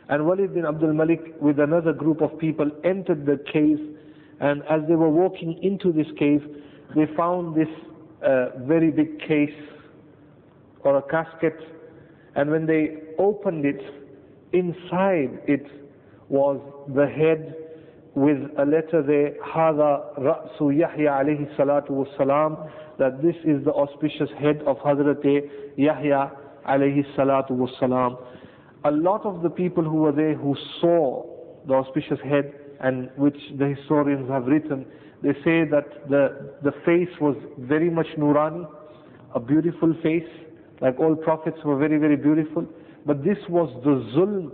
And 0.08 0.24
Walid 0.24 0.54
bin 0.54 0.64
Abdul 0.64 0.92
Malik, 0.92 1.34
with 1.40 1.58
another 1.58 1.92
group 1.92 2.20
of 2.20 2.38
people, 2.38 2.70
entered 2.84 3.26
the 3.26 3.42
cave. 3.52 3.80
And 4.38 4.62
as 4.70 4.82
they 4.88 4.94
were 4.94 5.10
walking 5.10 5.60
into 5.60 5.90
this 5.90 6.06
cave, 6.16 6.42
they 6.94 7.06
found 7.16 7.56
this 7.56 7.68
uh, 8.24 8.50
very 8.60 8.92
big 8.92 9.18
case 9.26 9.50
or 10.84 10.98
a 10.98 11.02
casket. 11.02 11.56
And 12.36 12.52
when 12.52 12.66
they 12.66 12.98
opened 13.18 13.64
it, 13.66 13.80
inside 14.52 15.40
it 15.48 15.66
was 16.28 16.60
the 16.94 17.06
head 17.06 17.54
with 18.14 18.38
a 18.58 18.64
letter 18.64 19.02
there, 19.02 19.34
Hada 19.44 20.18
Ra'su 20.18 20.76
Yahya 20.76 21.10
alayhi 21.22 21.56
salatu 21.56 21.90
wasalam, 21.90 22.70
that 22.98 23.22
this 23.22 23.36
is 23.44 23.64
the 23.64 23.72
auspicious 23.72 24.28
head 24.40 24.60
of 24.66 24.76
Hazrat 24.78 25.22
Yahya 25.76 26.32
alayhi 26.68 27.04
salatu 27.16 27.52
wasalam. 27.52 28.18
A 28.84 28.90
lot 28.90 29.24
of 29.24 29.42
the 29.42 29.50
people 29.50 29.84
who 29.84 29.96
were 29.98 30.12
there 30.12 30.34
who 30.34 30.56
saw 30.80 31.24
the 31.66 31.74
auspicious 31.74 32.18
head 32.24 32.52
and 32.80 33.10
which 33.16 33.36
the 33.58 33.68
historians 33.76 34.28
have 34.28 34.46
written, 34.46 34.84
they 35.22 35.32
say 35.44 35.64
that 35.70 36.08
the, 36.08 36.54
the 36.62 36.72
face 36.84 37.08
was 37.20 37.36
very 37.58 37.90
much 37.90 38.06
Nurani, 38.18 38.66
a 39.34 39.40
beautiful 39.40 39.94
face, 40.02 40.28
like 40.80 40.98
all 40.98 41.14
prophets 41.14 41.58
were 41.64 41.76
very, 41.76 41.98
very 41.98 42.16
beautiful. 42.16 42.66
But 43.04 43.24
this 43.24 43.38
was 43.48 43.68
the 43.84 43.96
zulm 44.16 44.52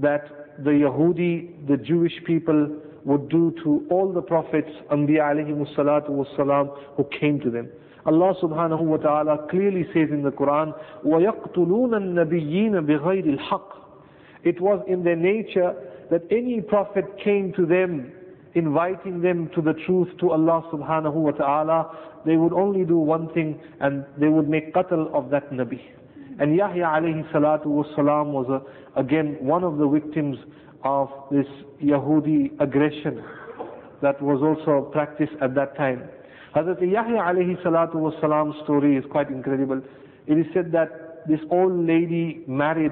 that 0.00 0.41
the 0.59 0.71
Yahudi, 0.71 1.67
the 1.67 1.77
Jewish 1.77 2.13
people, 2.25 2.69
would 3.05 3.29
do 3.29 3.53
to 3.63 3.85
all 3.89 4.11
the 4.11 4.21
prophets, 4.21 4.69
Anbiya 4.91 5.31
alayhi 5.33 5.75
salatu 5.75 6.09
wasalam, 6.09 6.75
who 6.95 7.05
came 7.19 7.39
to 7.41 7.49
them. 7.49 7.69
Allah 8.05 8.33
subhanahu 8.41 8.81
wa 8.81 8.97
ta'ala 8.97 9.47
clearly 9.49 9.83
says 9.93 10.09
in 10.11 10.23
the 10.23 10.31
Quran, 10.31 10.73
وَيَقْتُلُونَ 11.05 11.91
النَّبِيِّينَ 11.93 12.71
بِغَيْرِ 12.85 13.37
الْحَقِّ 13.37 13.63
It 14.43 14.61
was 14.61 14.83
in 14.87 15.03
their 15.03 15.15
nature 15.15 15.73
that 16.09 16.21
any 16.31 16.61
prophet 16.61 17.05
came 17.23 17.51
to 17.53 17.65
them, 17.65 18.11
inviting 18.55 19.21
them 19.21 19.49
to 19.55 19.61
the 19.61 19.73
truth 19.85 20.07
to 20.19 20.31
Allah 20.31 20.63
subhanahu 20.71 21.13
wa 21.13 21.31
ta'ala, 21.31 21.97
they 22.25 22.37
would 22.37 22.53
only 22.53 22.85
do 22.85 22.97
one 22.97 23.31
thing 23.33 23.59
and 23.79 24.05
they 24.17 24.27
would 24.27 24.49
make 24.49 24.73
qatl 24.73 25.13
of 25.13 25.29
that 25.31 25.49
Nabi. 25.51 25.81
And 26.42 26.56
Yahya 26.56 26.86
alayhi 26.86 27.22
salatu 27.32 27.66
wasalam 27.66 28.32
was 28.32 28.48
a, 28.50 28.98
again 29.00 29.36
one 29.40 29.62
of 29.62 29.78
the 29.78 29.86
victims 29.86 30.36
of 30.82 31.08
this 31.30 31.46
Yahudi 31.80 32.60
aggression 32.60 33.22
that 34.00 34.20
was 34.20 34.42
also 34.42 34.90
practiced 34.90 35.34
at 35.40 35.54
that 35.54 35.76
time. 35.76 36.02
Hazrat 36.56 36.80
Yahya 36.80 37.22
alayhi 37.30 37.62
salatu 37.62 37.94
wasalam's 37.94 38.60
story 38.64 38.96
is 38.96 39.04
quite 39.12 39.28
incredible. 39.30 39.80
It 40.26 40.36
is 40.36 40.46
said 40.52 40.72
that 40.72 41.28
this 41.28 41.38
old 41.52 41.86
lady 41.86 42.42
married 42.48 42.90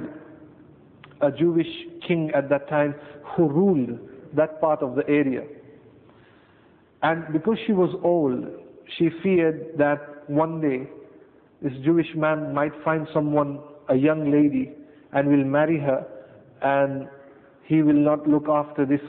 a 1.20 1.32
Jewish 1.32 1.66
king 2.06 2.30
at 2.32 2.48
that 2.50 2.68
time 2.68 2.94
who 3.34 3.48
ruled 3.48 3.98
that 4.36 4.60
part 4.60 4.80
of 4.80 4.94
the 4.94 5.02
area. 5.08 5.42
And 7.02 7.32
because 7.32 7.58
she 7.66 7.72
was 7.72 7.90
old, 8.04 8.46
she 8.96 9.08
feared 9.24 9.72
that 9.76 10.30
one 10.30 10.60
day 10.60 10.88
this 11.62 11.72
Jewish 11.84 12.08
man 12.14 12.54
might 12.54 12.72
find 12.84 13.06
someone, 13.12 13.60
a 13.88 13.94
young 13.94 14.30
lady, 14.30 14.72
and 15.12 15.28
will 15.28 15.44
marry 15.44 15.78
her, 15.78 16.06
and 16.62 17.08
he 17.64 17.82
will 17.82 17.92
not 17.92 18.26
look 18.28 18.48
after 18.48 18.86
this 18.86 19.00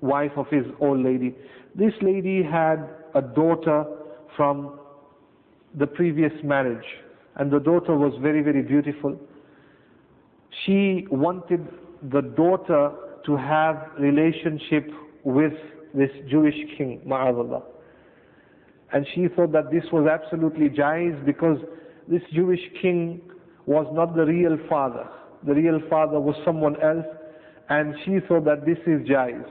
wife 0.00 0.32
of 0.36 0.46
his 0.48 0.64
old 0.80 1.02
lady. 1.02 1.34
This 1.74 1.92
lady 2.02 2.42
had 2.42 2.88
a 3.14 3.22
daughter 3.22 3.84
from 4.36 4.78
the 5.78 5.86
previous 5.86 6.32
marriage, 6.44 6.84
and 7.36 7.50
the 7.50 7.58
daughter 7.58 7.96
was 7.96 8.12
very, 8.20 8.42
very 8.42 8.62
beautiful. 8.62 9.18
She 10.64 11.06
wanted 11.10 11.66
the 12.10 12.20
daughter 12.20 12.92
to 13.24 13.36
have 13.36 13.90
relationship 13.98 14.88
with 15.24 15.52
this 15.94 16.10
Jewish 16.30 16.56
king, 16.76 17.00
Ma'azallah. 17.06 17.62
And 18.92 19.06
she 19.14 19.28
thought 19.28 19.52
that 19.52 19.70
this 19.70 19.84
was 19.92 20.06
absolutely 20.06 20.68
jais 20.68 21.24
because 21.24 21.58
this 22.08 22.22
Jewish 22.32 22.60
king 22.80 23.20
was 23.66 23.86
not 23.92 24.14
the 24.14 24.24
real 24.24 24.58
father. 24.68 25.08
The 25.46 25.54
real 25.54 25.80
father 25.88 26.20
was 26.20 26.34
someone 26.44 26.80
else 26.82 27.06
and 27.68 27.94
she 28.04 28.18
thought 28.28 28.44
that 28.44 28.66
this 28.66 28.78
is 28.86 29.06
jais. 29.08 29.44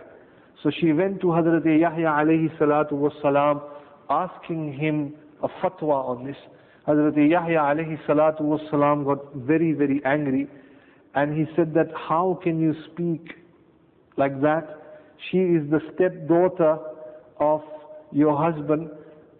So 0.63 0.69
she 0.79 0.91
went 0.93 1.21
to 1.21 1.27
Hazrat 1.27 1.65
Yahya 1.65 2.07
alayhi 2.07 2.55
salatu 2.59 2.91
was 2.93 3.13
salam 3.21 3.61
asking 4.09 4.73
him 4.73 5.15
a 5.41 5.47
fatwa 5.47 6.07
on 6.09 6.25
this. 6.25 6.35
Hazrat 6.87 7.15
Yahya 7.17 7.59
alayhi 7.59 7.97
salatu 8.05 8.41
was 8.41 8.61
salam 8.69 9.03
got 9.05 9.33
very, 9.35 9.73
very 9.73 10.01
angry 10.05 10.47
and 11.15 11.35
he 11.35 11.45
said 11.55 11.73
that 11.73 11.87
how 11.95 12.39
can 12.43 12.59
you 12.59 12.75
speak 12.91 13.33
like 14.17 14.39
that? 14.41 14.77
She 15.29 15.37
is 15.37 15.69
the 15.69 15.79
stepdaughter 15.95 16.77
of 17.39 17.61
your 18.11 18.37
husband. 18.37 18.89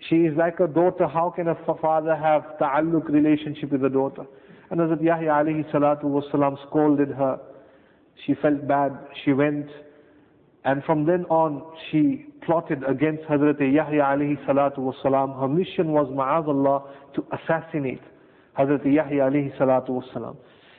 She 0.10 0.16
is 0.18 0.36
like 0.38 0.60
a 0.60 0.68
daughter. 0.68 1.08
How 1.08 1.30
can 1.36 1.48
a 1.48 1.56
father 1.82 2.16
have 2.16 2.58
ta'alluq 2.60 3.08
relationship 3.10 3.72
with 3.72 3.84
a 3.86 3.90
daughter? 3.90 4.26
And 4.70 4.80
Hazrat 4.80 5.04
Yahya 5.04 5.30
alayhi 5.30 5.70
salatu 5.72 6.06
was 6.06 6.24
salam 6.32 6.58
scolded 6.68 7.10
her 7.10 7.40
she 8.26 8.36
felt 8.36 8.68
bad. 8.68 8.98
She 9.24 9.34
went, 9.34 9.68
and 10.64 10.84
from 10.84 11.06
then 11.06 11.26
on, 11.26 11.64
she 11.90 12.26
plotted 12.46 12.84
against 12.88 13.24
Hazrat 13.24 13.60
Yahya 13.60 14.02
alayhi 14.04 14.44
salatu 14.46 14.80
wasalam. 14.80 15.40
Her 15.40 15.48
mission 15.48 15.92
was, 15.92 16.08
ma'azallah, 16.10 16.84
to 17.16 17.26
assassinate 17.34 18.02
Hazrat 18.58 18.86
Yahya 18.86 19.30
alayhi 19.30 19.58
salatu 19.58 20.02
wasalam. 20.04 20.38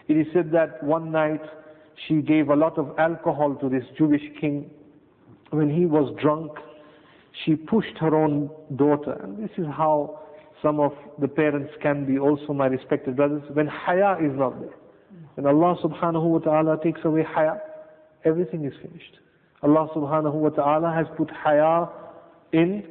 It 0.09 0.17
is 0.17 0.27
said 0.33 0.51
that 0.53 0.83
one 0.83 1.11
night 1.11 1.43
she 2.09 2.23
gave 2.23 2.49
a 2.49 2.57
lot 2.57 2.79
of 2.79 2.95
alcohol 2.99 3.55
to 3.57 3.69
this 3.69 3.85
Jewish 3.99 4.23
king. 4.41 4.71
When 5.51 5.69
he 5.69 5.87
was 5.87 6.15
drunk, 6.21 6.53
she 7.45 7.57
pushed 7.57 7.97
her 7.99 8.15
own 8.15 8.51
daughter. 8.77 9.19
And 9.23 9.39
this 9.43 9.51
is 9.59 9.67
how 9.67 10.21
some 10.63 10.81
of 10.81 10.93
the 11.21 11.29
parents 11.29 11.73
can 11.83 12.07
be 12.07 12.19
also, 12.19 12.53
my 12.53 12.67
respected 12.67 13.17
brothers, 13.17 13.43
when 13.53 13.67
haya 13.67 14.17
is 14.25 14.37
not 14.37 14.61
there. 14.61 14.75
When 15.35 15.47
Allah 15.47 15.77
subhanahu 15.83 16.23
wa 16.25 16.39
ta'ala 16.39 16.79
takes 16.83 17.01
away 17.05 17.25
haya, 17.25 17.57
everything 18.25 18.65
is 18.65 18.73
finished. 18.83 19.17
Allah 19.63 19.89
subhanahu 19.95 20.35
wa 20.35 20.51
ta'ala 20.51 20.93
has 20.95 21.07
put 21.17 21.31
haya 21.31 21.87
in 22.53 22.85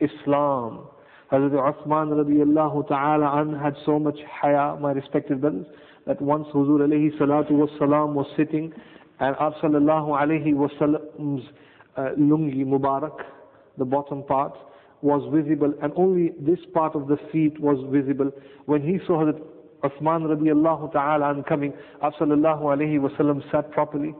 Islam. 0.00 0.88
Hazrat 1.32 1.52
Uthman 1.52 2.10
radiallahu 2.12 2.86
ta'ala 2.88 3.42
an 3.42 3.58
had 3.58 3.74
so 3.84 3.98
much 3.98 4.18
haya, 4.40 4.76
my 4.80 4.92
respected 4.92 5.40
brothers, 5.40 5.66
that 6.06 6.22
once 6.22 6.46
Huzur 6.54 6.80
alayhi 6.86 7.18
salatu 7.18 7.50
was 7.52 7.68
salam 7.78 8.14
was 8.14 8.26
sitting 8.36 8.72
and 9.18 9.34
sallallahu 9.36 10.08
alayhi 10.20 10.52
wasallam's 10.54 11.42
uh, 11.96 12.10
lungi 12.18 12.64
mubarak, 12.64 13.16
the 13.78 13.84
bottom 13.84 14.22
part, 14.22 14.56
was 15.02 15.22
visible 15.32 15.72
and 15.82 15.92
only 15.96 16.32
this 16.40 16.58
part 16.72 16.94
of 16.94 17.06
the 17.06 17.16
feet 17.30 17.58
was 17.60 17.78
visible. 17.90 18.30
When 18.64 18.82
he 18.82 18.98
saw 19.06 19.24
Hazrat 19.24 19.40
Uthman 19.84 20.22
radiallahu 20.24 20.92
ta'ala 20.92 21.30
and 21.30 21.44
coming, 21.46 21.72
sallallahu 22.02 22.62
alayhi 22.62 22.98
wasallam 22.98 23.42
sat 23.52 23.70
properly 23.70 24.14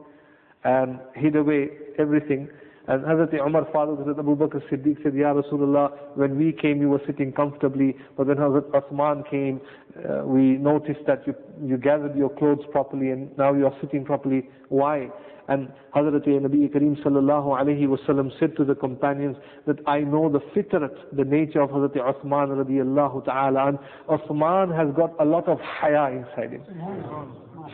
and 0.65 0.99
hid 1.15 1.37
away 1.37 1.69
everything. 1.99 2.49
And 2.89 3.03
Hazrat 3.05 3.35
Umar 3.45 3.67
father 3.73 3.93
Hazrat 3.93 4.19
Abu 4.19 4.37
Bakr 4.37 4.63
Siddiq 4.71 5.03
said, 5.03 5.15
Ya 5.15 5.35
Rasulullah, 5.35 5.91
when 6.15 6.39
we 6.39 6.53
came 6.53 6.81
you 6.81 6.89
were 6.89 7.01
sitting 7.07 7.33
comfortably, 7.33 7.97
but 8.17 8.29
when 8.29 8.37
Hazrat 8.37 8.71
Uthman 8.71 9.29
came, 9.29 9.61
uh, 10.09 10.23
we 10.25 10.57
noticed 10.59 11.01
that 11.07 11.27
you, 11.27 11.35
you 11.65 11.79
gathered 11.79 12.17
your 12.17 12.31
clothes 12.31 12.65
properly 12.71 13.11
and 13.11 13.37
now 13.37 13.53
you 13.55 13.67
are 13.67 13.75
sitting 13.81 14.05
properly. 14.05 14.49
Why? 14.69 15.09
And 15.49 15.69
Hazrat 15.95 16.27
Nabi 16.27 16.69
Kareem 16.73 17.01
sallallahu 17.05 17.61
alayhi 17.61 17.87
wasallam 17.87 18.31
said 18.39 18.57
to 18.57 18.65
the 18.65 18.75
companions 18.75 19.37
that 19.67 19.79
I 19.87 20.01
know 20.01 20.29
the 20.29 20.41
fitrat, 20.55 20.91
the 21.13 21.25
nature 21.25 21.63
of 21.63 21.71
Hazrat 21.71 21.97
Uthman 21.97 22.49
radiallahu 22.65 23.25
ta'ala. 23.25 23.69
And 23.69 23.79
Uthman 24.09 24.77
has 24.77 24.95
got 24.95 25.13
a 25.21 25.25
lot 25.25 25.49
of 25.49 25.59
haya 25.61 26.11
inside 26.19 26.53
him. 26.53 26.63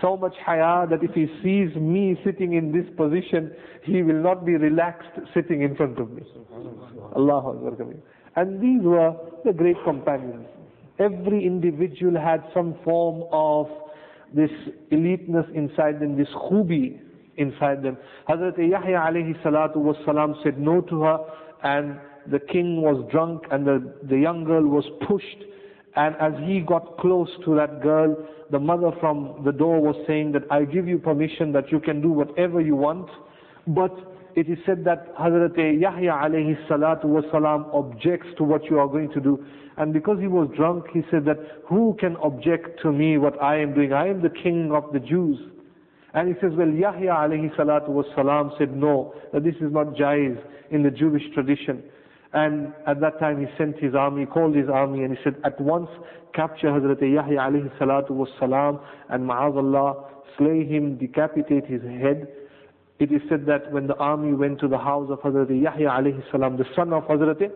So 0.00 0.16
much 0.16 0.35
haya 0.44 0.87
that 0.88 1.02
if 1.02 1.12
he 1.14 1.26
sees 1.42 1.74
me 1.76 2.18
sitting 2.24 2.55
in 2.55 2.72
this 2.72 2.87
position, 2.96 3.52
he 3.85 4.02
will 4.02 4.22
not 4.22 4.44
be 4.46 4.57
relaxed 4.57 5.18
sitting 5.35 5.62
in 5.62 5.74
front 5.76 5.98
of 5.98 6.11
me. 6.11 6.22
Akbar. 7.14 7.94
And 8.37 8.61
these 8.61 8.83
were 8.83 9.14
the 9.44 9.52
great 9.52 9.76
companions. 9.85 10.46
Every 10.98 11.44
individual 11.44 12.18
had 12.20 12.42
some 12.55 12.76
form 12.85 13.24
of 13.33 13.66
this 14.35 14.50
eliteness 14.90 15.46
inside 15.55 16.00
them, 16.00 16.16
this 16.16 16.28
khubi 16.28 17.00
inside 17.37 17.83
them. 17.83 17.96
Hazrat 18.28 18.57
Yahya 18.59 18.98
alayhi 18.98 19.40
salatu 19.42 19.76
was 19.76 19.96
salam 20.07 20.35
said 20.42 20.59
no 20.59 20.81
to 20.83 21.02
her 21.02 21.18
and 21.64 21.98
the 22.31 22.38
king 22.38 22.81
was 22.81 23.05
drunk 23.11 23.42
and 23.50 23.66
the, 23.66 23.92
the 24.09 24.16
young 24.18 24.44
girl 24.44 24.62
was 24.66 24.85
pushed 25.09 25.44
and 25.96 26.16
as 26.16 26.33
he 26.46 26.61
got 26.61 26.96
close 26.98 27.28
to 27.44 27.55
that 27.57 27.83
girl, 27.83 28.16
the 28.50 28.59
mother 28.59 28.92
from 29.00 29.42
the 29.44 29.52
door 29.52 29.81
was 29.81 29.96
saying 30.07 30.33
that 30.33 30.42
I 30.50 30.64
give 30.64 30.87
you 30.88 30.98
permission 30.98 31.52
that 31.52 31.70
you 31.70 31.81
can 31.81 32.00
do 32.00 32.09
whatever 32.11 32.61
you 32.61 32.76
want, 32.76 33.09
but 33.66 33.94
it 34.35 34.48
is 34.48 34.59
said 34.64 34.85
that 34.85 35.14
Hazrat 35.16 35.57
Yahya 35.57 36.12
alayhi 36.12 36.57
salatu 36.66 37.05
wasalam 37.05 37.74
objects 37.74 38.28
to 38.38 38.44
what 38.44 38.64
you 38.70 38.78
are 38.78 38.88
going 38.88 39.11
to 39.12 39.20
do. 39.20 39.44
And 39.76 39.92
because 39.92 40.18
he 40.20 40.26
was 40.26 40.48
drunk, 40.57 40.87
he 40.92 41.02
said 41.11 41.24
that, 41.26 41.37
who 41.66 41.96
can 42.00 42.16
object 42.16 42.81
to 42.83 42.92
me 42.92 43.18
what 43.18 43.40
I 43.42 43.59
am 43.61 43.74
doing? 43.74 43.92
I 43.92 44.09
am 44.09 44.22
the 44.22 44.31
king 44.31 44.72
of 44.72 44.92
the 44.92 45.00
Jews. 45.00 45.38
And 46.14 46.28
he 46.28 46.35
says, 46.40 46.52
well, 46.57 46.68
Yahya 46.68 47.11
alayhi 47.11 47.55
salatu 47.57 47.88
wasalam 47.90 48.57
said, 48.59 48.74
no, 48.76 49.14
that 49.33 49.44
this 49.44 49.55
is 49.57 49.72
not 49.72 49.88
jais 49.94 50.38
in 50.70 50.83
the 50.83 50.90
Jewish 50.90 51.22
tradition. 51.35 51.83
And 52.35 52.73
at 52.87 53.01
that 53.01 53.18
time 53.21 53.40
he 53.40 53.47
sent 53.59 53.79
his 53.79 53.95
army, 53.95 54.25
called 54.27 54.55
his 54.55 54.68
army, 54.68 55.05
and 55.05 55.16
he 55.16 55.23
said, 55.23 55.37
at 55.45 55.61
once 55.61 55.88
capture 56.35 56.68
Hazrat 56.68 57.01
Yahya 57.01 57.38
alayhi 57.38 57.79
salatu 57.79 58.11
wasalam, 58.12 58.81
and 59.11 59.29
ma'azallah, 59.29 60.05
slay 60.38 60.64
him, 60.64 60.97
decapitate 60.97 61.66
his 61.66 61.83
head. 61.83 62.27
It 62.99 63.12
is 63.12 63.21
said 63.29 63.45
that 63.47 63.71
when 63.71 63.87
the 63.87 63.97
army 63.97 64.33
went 64.33 64.61
to 64.61 64.68
the 64.68 64.79
house 64.79 65.11
of 65.11 65.21
Hazrat 65.21 65.51
Yahya 65.51 65.88
alayhi 65.88 66.23
salam, 66.31 66.57
the 66.57 66.64
son 66.75 66.92
of 66.92 67.03
Hazrat 67.05 67.51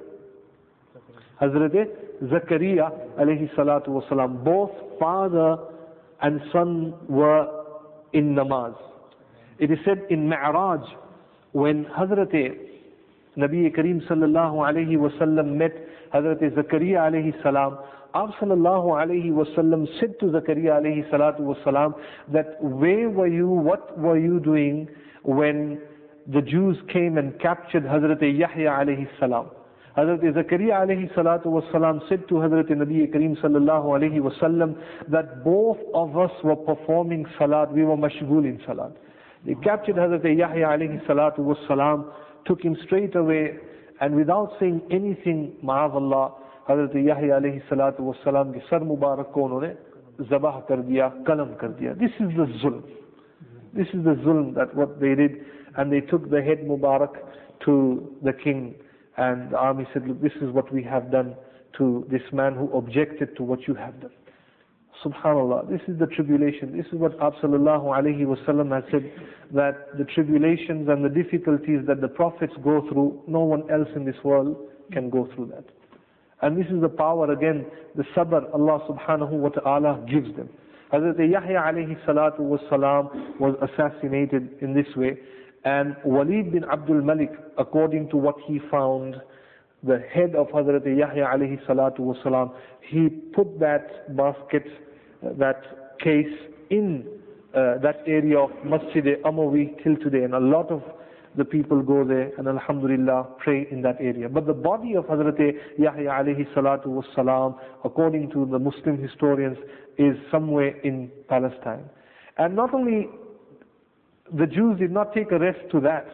Hazrat 1.40 1.88
Zakaria 2.24 2.90
alayhi 3.18 3.54
salatu 3.56 3.88
wasalam, 3.88 4.44
both 4.44 4.70
father 4.98 5.56
and 6.22 6.40
son 6.52 6.94
were 7.08 7.46
in 8.12 8.34
namaz. 8.34 8.74
It 9.58 9.70
is 9.70 9.78
said 9.86 10.02
in 10.10 10.28
Mi'raj, 10.28 10.80
when 11.52 11.86
Hazrat 11.86 12.34
Nabi 13.36 13.70
Kareem 13.74 14.06
sallallahu 14.08 14.64
alayhi 14.66 14.96
wasallam 14.96 15.56
met 15.56 15.72
Hazrat 16.12 16.40
Zakaria 16.54 17.00
alayhi 17.10 17.34
salam, 17.42 17.78
Ab 18.14 18.30
sallallahu 18.40 18.96
alayhi 18.96 19.30
wasallam 19.30 19.86
said 20.00 20.18
to 20.20 20.26
Zakaria 20.26 20.80
alayhi 20.80 21.08
salatu 21.10 21.40
wasalam 21.54 21.92
that 22.32 22.56
where 22.62 23.10
were 23.10 23.26
you, 23.26 23.46
what 23.46 23.98
were 23.98 24.18
you 24.18 24.40
doing 24.40 24.88
when 25.24 25.78
the 26.26 26.40
Jews 26.40 26.78
came 26.90 27.18
and 27.18 27.38
captured 27.40 27.84
Hazrat 27.84 28.22
Yahya 28.22 28.70
alayhi 28.70 29.06
salam? 29.20 29.50
Hazrat 29.98 30.22
Zakaria 30.22 30.80
alayhi 30.80 31.12
salatu 31.14 31.46
wasalam 31.46 32.08
said 32.08 32.26
to 32.28 32.34
Hazrat 32.36 32.70
Nabi 32.70 33.06
Kareem 33.12 33.36
sallallahu 33.42 33.84
alayhi 33.98 34.20
wasallam 34.20 34.76
that 35.10 35.44
both 35.44 35.78
of 35.92 36.16
us 36.16 36.30
were 36.42 36.56
performing 36.56 37.26
salat, 37.38 37.70
we 37.72 37.82
were 37.84 37.96
mashgul 37.98 38.46
in 38.46 38.58
salat. 38.66 38.92
They 39.44 39.54
captured 39.62 39.96
Hazrat 39.96 40.24
Yahya 40.24 40.68
alayhi 40.68 41.06
salatu 41.06 41.40
wasalam, 41.40 42.10
took 42.46 42.62
him 42.62 42.76
straight 42.84 43.14
away 43.14 43.56
and 44.00 44.14
without 44.14 44.52
saying 44.60 44.82
anything, 44.90 45.56
ma'azallah, 45.64 46.32
Hazrat 46.68 46.94
Yahya 46.94 47.40
alayhi 47.40 47.62
salatu 47.68 48.00
wasalam 48.00 48.52
ke 48.52 48.60
sar 48.68 48.80
mubarak 48.80 49.32
ko 49.32 49.46
unhone 49.48 49.76
zabah 50.30 50.66
kar 50.66 50.78
diya, 50.78 51.12
kalam 51.24 51.58
kar 51.58 51.70
diya. 51.70 51.98
This 51.98 52.10
is 52.20 52.34
the 52.36 52.46
zulm. 52.62 52.82
This 53.72 53.86
is 53.88 54.04
the 54.04 54.16
zulm 54.24 54.54
that 54.54 54.74
what 54.74 55.00
they 55.00 55.14
did. 55.14 55.44
And 55.76 55.92
they 55.92 56.00
took 56.00 56.30
the 56.30 56.42
head 56.42 56.60
mubarak 56.66 57.14
to 57.64 58.12
the 58.22 58.32
king 58.32 58.74
and 59.16 59.50
the 59.50 59.56
army 59.58 59.86
said, 59.92 60.06
look, 60.06 60.20
this 60.20 60.32
is 60.40 60.50
what 60.50 60.72
we 60.72 60.82
have 60.82 61.10
done 61.10 61.36
to 61.78 62.06
this 62.10 62.22
man 62.32 62.54
who 62.54 62.70
objected 62.76 63.36
to 63.36 63.42
what 63.42 63.66
you 63.66 63.74
have 63.74 64.00
done. 64.00 64.10
Subhanallah, 65.06 65.68
this 65.70 65.80
is 65.88 65.98
the 65.98 66.06
tribulation. 66.06 66.76
This 66.76 66.86
is 66.86 66.94
what 66.98 67.16
Alaihi 67.18 68.24
Wasallam 68.26 68.74
has 68.74 68.84
said, 68.90 69.12
that 69.54 69.96
the 69.96 70.04
tribulations 70.04 70.88
and 70.88 71.04
the 71.04 71.08
difficulties 71.08 71.80
that 71.86 72.00
the 72.00 72.08
prophets 72.08 72.52
go 72.64 72.80
through, 72.90 73.22
no 73.28 73.40
one 73.40 73.70
else 73.70 73.88
in 73.94 74.04
this 74.04 74.16
world 74.24 74.56
can 74.92 75.08
go 75.10 75.28
through 75.34 75.46
that. 75.54 75.64
And 76.42 76.58
this 76.58 76.66
is 76.70 76.80
the 76.80 76.88
power 76.88 77.30
again, 77.32 77.66
the 77.94 78.02
sabr 78.16 78.52
Allah 78.52 78.80
subhanahu 78.90 79.30
wa 79.30 79.48
ta'ala 79.50 80.04
gives 80.10 80.34
them. 80.36 80.48
Hazrat 80.92 81.18
Yahya 81.18 81.62
alayhi 81.66 81.96
salatu 82.06 82.40
was 82.40 82.60
salam 82.68 83.08
was 83.40 83.54
assassinated 83.62 84.50
in 84.60 84.74
this 84.74 84.86
way. 84.96 85.18
And 85.64 85.96
Walid 86.04 86.52
bin 86.52 86.64
Abdul 86.64 87.02
Malik, 87.02 87.30
according 87.58 88.08
to 88.10 88.16
what 88.16 88.36
he 88.46 88.60
found, 88.70 89.16
the 89.82 89.98
head 90.12 90.34
of 90.34 90.48
Hazrat 90.48 90.84
Yahya 90.84 91.26
alayhi 91.26 91.64
salatu 91.66 92.00
wasalam, 92.00 92.54
he 92.88 93.08
put 93.08 93.58
that 93.60 94.16
basket, 94.16 94.64
that 95.22 95.98
case 96.00 96.32
in 96.70 97.06
uh, 97.54 97.78
that 97.82 98.02
area 98.06 98.38
of 98.38 98.50
Masjid 98.64 99.04
Amawi 99.24 99.82
till 99.82 99.96
today. 99.96 100.24
And 100.24 100.34
a 100.34 100.40
lot 100.40 100.70
of 100.70 100.82
the 101.36 101.44
people 101.44 101.82
go 101.82 102.04
there 102.04 102.32
and 102.38 102.48
Alhamdulillah 102.48 103.28
pray 103.38 103.66
in 103.70 103.82
that 103.82 103.96
area. 104.00 104.28
But 104.28 104.46
the 104.46 104.54
body 104.54 104.94
of 104.94 105.04
Hazrat 105.04 105.38
Yahya 105.78 106.08
alayhi 106.10 106.52
salatu 106.54 106.86
wasalam, 106.88 107.58
according 107.84 108.30
to 108.32 108.46
the 108.46 108.58
Muslim 108.58 109.00
historians, 109.00 109.58
is 109.98 110.16
somewhere 110.30 110.76
in 110.82 111.10
Palestine. 111.28 111.84
And 112.38 112.56
not 112.56 112.74
only 112.74 113.08
the 114.36 114.46
Jews 114.46 114.78
did 114.78 114.90
not 114.90 115.14
take 115.14 115.30
a 115.30 115.38
rest 115.38 115.60
to 115.72 115.80
that. 115.80 116.06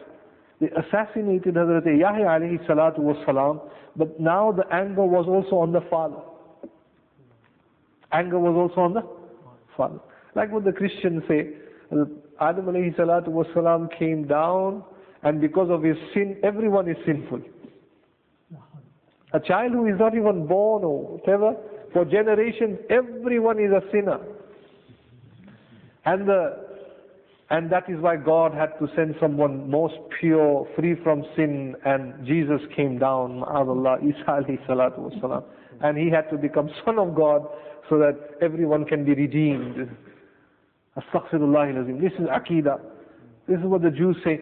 They 0.61 0.67
assassinated 0.69 1.55
Hazrat 1.55 1.85
Yahya 1.85 2.25
alayhi 2.25 2.65
salatu 2.67 2.99
was 2.99 3.17
salam, 3.25 3.59
but 3.95 4.19
now 4.19 4.51
the 4.51 4.63
anger 4.73 5.03
was 5.05 5.25
also 5.27 5.57
on 5.57 5.71
the 5.71 5.81
father. 5.89 6.21
Anger 8.13 8.39
was 8.39 8.55
also 8.55 8.81
on 8.81 8.93
the 8.93 9.01
father. 9.75 9.99
Like 10.35 10.51
what 10.51 10.63
the 10.65 10.71
Christians 10.71 11.23
say, 11.27 11.49
Adam 12.39 12.65
alayhi 12.65 12.95
salatu 12.95 13.27
was 13.29 13.47
salam 13.53 13.89
came 13.97 14.27
down, 14.27 14.83
and 15.23 15.41
because 15.41 15.69
of 15.69 15.83
his 15.83 15.97
sin, 16.13 16.37
everyone 16.43 16.89
is 16.89 16.97
sinful. 17.05 17.41
A 19.33 19.39
child 19.39 19.71
who 19.73 19.87
is 19.87 19.99
not 19.99 20.15
even 20.15 20.45
born 20.45 20.83
or 20.83 21.17
whatever, 21.17 21.55
for 21.91 22.05
generations, 22.05 22.77
everyone 22.89 23.59
is 23.59 23.71
a 23.71 23.81
sinner. 23.91 24.19
And 26.05 26.27
the 26.27 26.63
and 27.49 27.69
that 27.71 27.87
is 27.87 27.99
why 27.99 28.15
God 28.15 28.53
had 28.53 28.77
to 28.79 28.87
send 28.95 29.15
someone 29.19 29.69
most 29.69 29.93
pure, 30.19 30.67
free 30.75 30.95
from 31.03 31.23
sin, 31.35 31.75
and 31.85 32.25
Jesus 32.25 32.59
came 32.75 32.97
down, 32.97 33.43
Allah, 33.43 33.97
Isa 34.01 34.23
alayhi 34.27 34.65
salatu 34.65 35.11
wasalam. 35.13 35.43
And 35.81 35.95
he 35.97 36.09
had 36.09 36.29
to 36.31 36.37
become 36.37 36.69
son 36.83 36.97
of 36.97 37.13
God 37.13 37.45
so 37.93 37.99
that 37.99 38.17
everyone 38.41 38.85
can 38.85 39.05
be 39.05 39.13
redeemed. 39.13 39.87
Astaghfirullah 40.97 42.01
This 42.01 42.11
is 42.13 42.25
Aqidah. 42.27 42.79
This 43.47 43.59
is 43.59 43.65
what 43.65 43.83
the 43.83 43.91
Jews 43.91 44.15
say. 44.23 44.39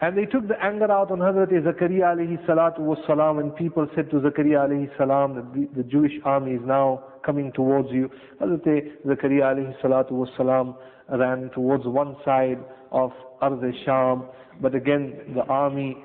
And 0.00 0.18
they 0.18 0.24
took 0.24 0.48
the 0.48 0.60
anger 0.60 0.90
out 0.90 1.12
on 1.12 1.20
Hazrat 1.20 1.50
Zakaria 1.52 2.16
alayhi 2.16 2.44
salatu 2.46 2.80
wasalam 2.80 3.38
and 3.38 3.54
people 3.54 3.86
said 3.94 4.10
to 4.10 4.16
Zakaria 4.16 4.66
alayhi 4.66 4.90
salam 4.98 5.36
that 5.36 5.54
the, 5.54 5.68
the 5.82 5.88
Jewish 5.88 6.14
army 6.24 6.52
is 6.52 6.62
now 6.64 7.04
coming 7.24 7.52
towards 7.52 7.90
you. 7.92 8.10
Hazrat 8.40 8.64
Zakaria 9.06 9.54
alayhi 9.54 9.80
salatu 9.80 10.12
wasalam 10.26 10.74
ran 11.10 11.48
towards 11.54 11.84
one 11.84 12.16
side 12.24 12.58
of 12.90 13.12
Arz 13.40 13.60
Sham, 13.84 14.24
but 14.60 14.74
again 14.74 15.14
the 15.36 15.42
army 15.44 15.96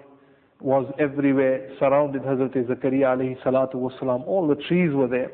was 0.61 0.85
everywhere, 0.99 1.67
surrounded 1.79 2.21
Hazrat 2.21 2.53
Zakaria 2.53 3.15
alayhi 3.17 3.41
salatu 3.43 3.75
wasalam. 3.75 4.27
All 4.27 4.47
the 4.47 4.55
trees 4.67 4.93
were 4.93 5.07
there. 5.07 5.31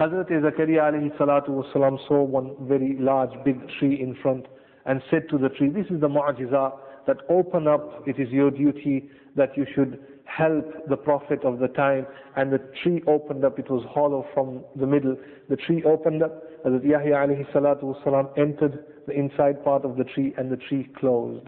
Hazrat 0.00 0.28
Zakaria 0.28 0.82
alayhi 0.90 1.16
salatu 1.16 1.50
wasalam 1.62 1.98
saw 2.08 2.22
one 2.22 2.56
very 2.62 2.96
large 2.98 3.30
big 3.44 3.60
tree 3.78 4.00
in 4.00 4.16
front 4.22 4.46
and 4.86 5.00
said 5.10 5.28
to 5.30 5.38
the 5.38 5.48
tree, 5.50 5.68
this 5.70 5.86
is 5.86 6.00
the 6.00 6.08
mu'jiza 6.08 6.72
that 7.06 7.18
open 7.28 7.68
up, 7.68 8.02
it 8.06 8.18
is 8.18 8.28
your 8.30 8.50
duty 8.50 9.08
that 9.36 9.56
you 9.56 9.64
should 9.74 10.00
help 10.24 10.64
the 10.88 10.96
Prophet 10.96 11.44
of 11.44 11.58
the 11.58 11.68
time. 11.68 12.06
And 12.36 12.52
the 12.52 12.58
tree 12.82 13.02
opened 13.06 13.44
up, 13.44 13.58
it 13.58 13.70
was 13.70 13.84
hollow 13.88 14.26
from 14.34 14.64
the 14.74 14.86
middle. 14.86 15.16
The 15.48 15.56
tree 15.56 15.82
opened 15.84 16.22
up, 16.22 16.42
Hazrat 16.64 16.84
Yahya 16.84 17.14
alayhi 17.14 17.52
salatu 17.52 17.94
wasalam 17.94 18.36
entered 18.38 18.84
the 19.06 19.12
inside 19.12 19.62
part 19.62 19.84
of 19.84 19.96
the 19.96 20.04
tree 20.04 20.34
and 20.38 20.50
the 20.50 20.56
tree 20.56 20.88
closed. 20.98 21.46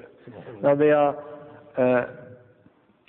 Now 0.62 0.74
there 0.74 0.96
are 0.96 1.16
uh, 1.78 2.06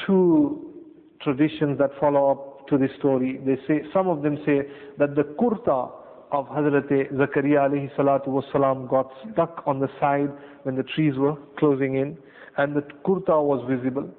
two 0.06 0.74
traditions 1.22 1.78
that 1.80 1.92
follow 2.00 2.32
up 2.32 2.47
to 2.70 2.78
this 2.78 2.92
story. 3.00 3.40
They 3.46 3.58
say, 3.68 3.84
some 3.94 4.08
of 4.08 4.22
them 4.22 4.38
say 4.46 4.62
that 4.98 5.16
the 5.16 5.24
kurta 5.24 5.92
of 6.32 6.48
Hazrat 6.48 6.90
Zakaria 7.14 7.70
alayhi 7.70 7.96
salatu 7.96 8.28
wasalam 8.28 8.90
got 8.90 9.10
stuck 9.32 9.64
on 9.66 9.80
the 9.80 9.88
side 10.00 10.30
when 10.64 10.76
the 10.76 10.84
trees 10.84 11.14
were 11.18 11.36
closing 11.58 11.96
in 11.96 12.18
and 12.58 12.76
the 12.76 12.82
kurta 13.06 13.42
was 13.42 13.64
visible. 13.70 14.10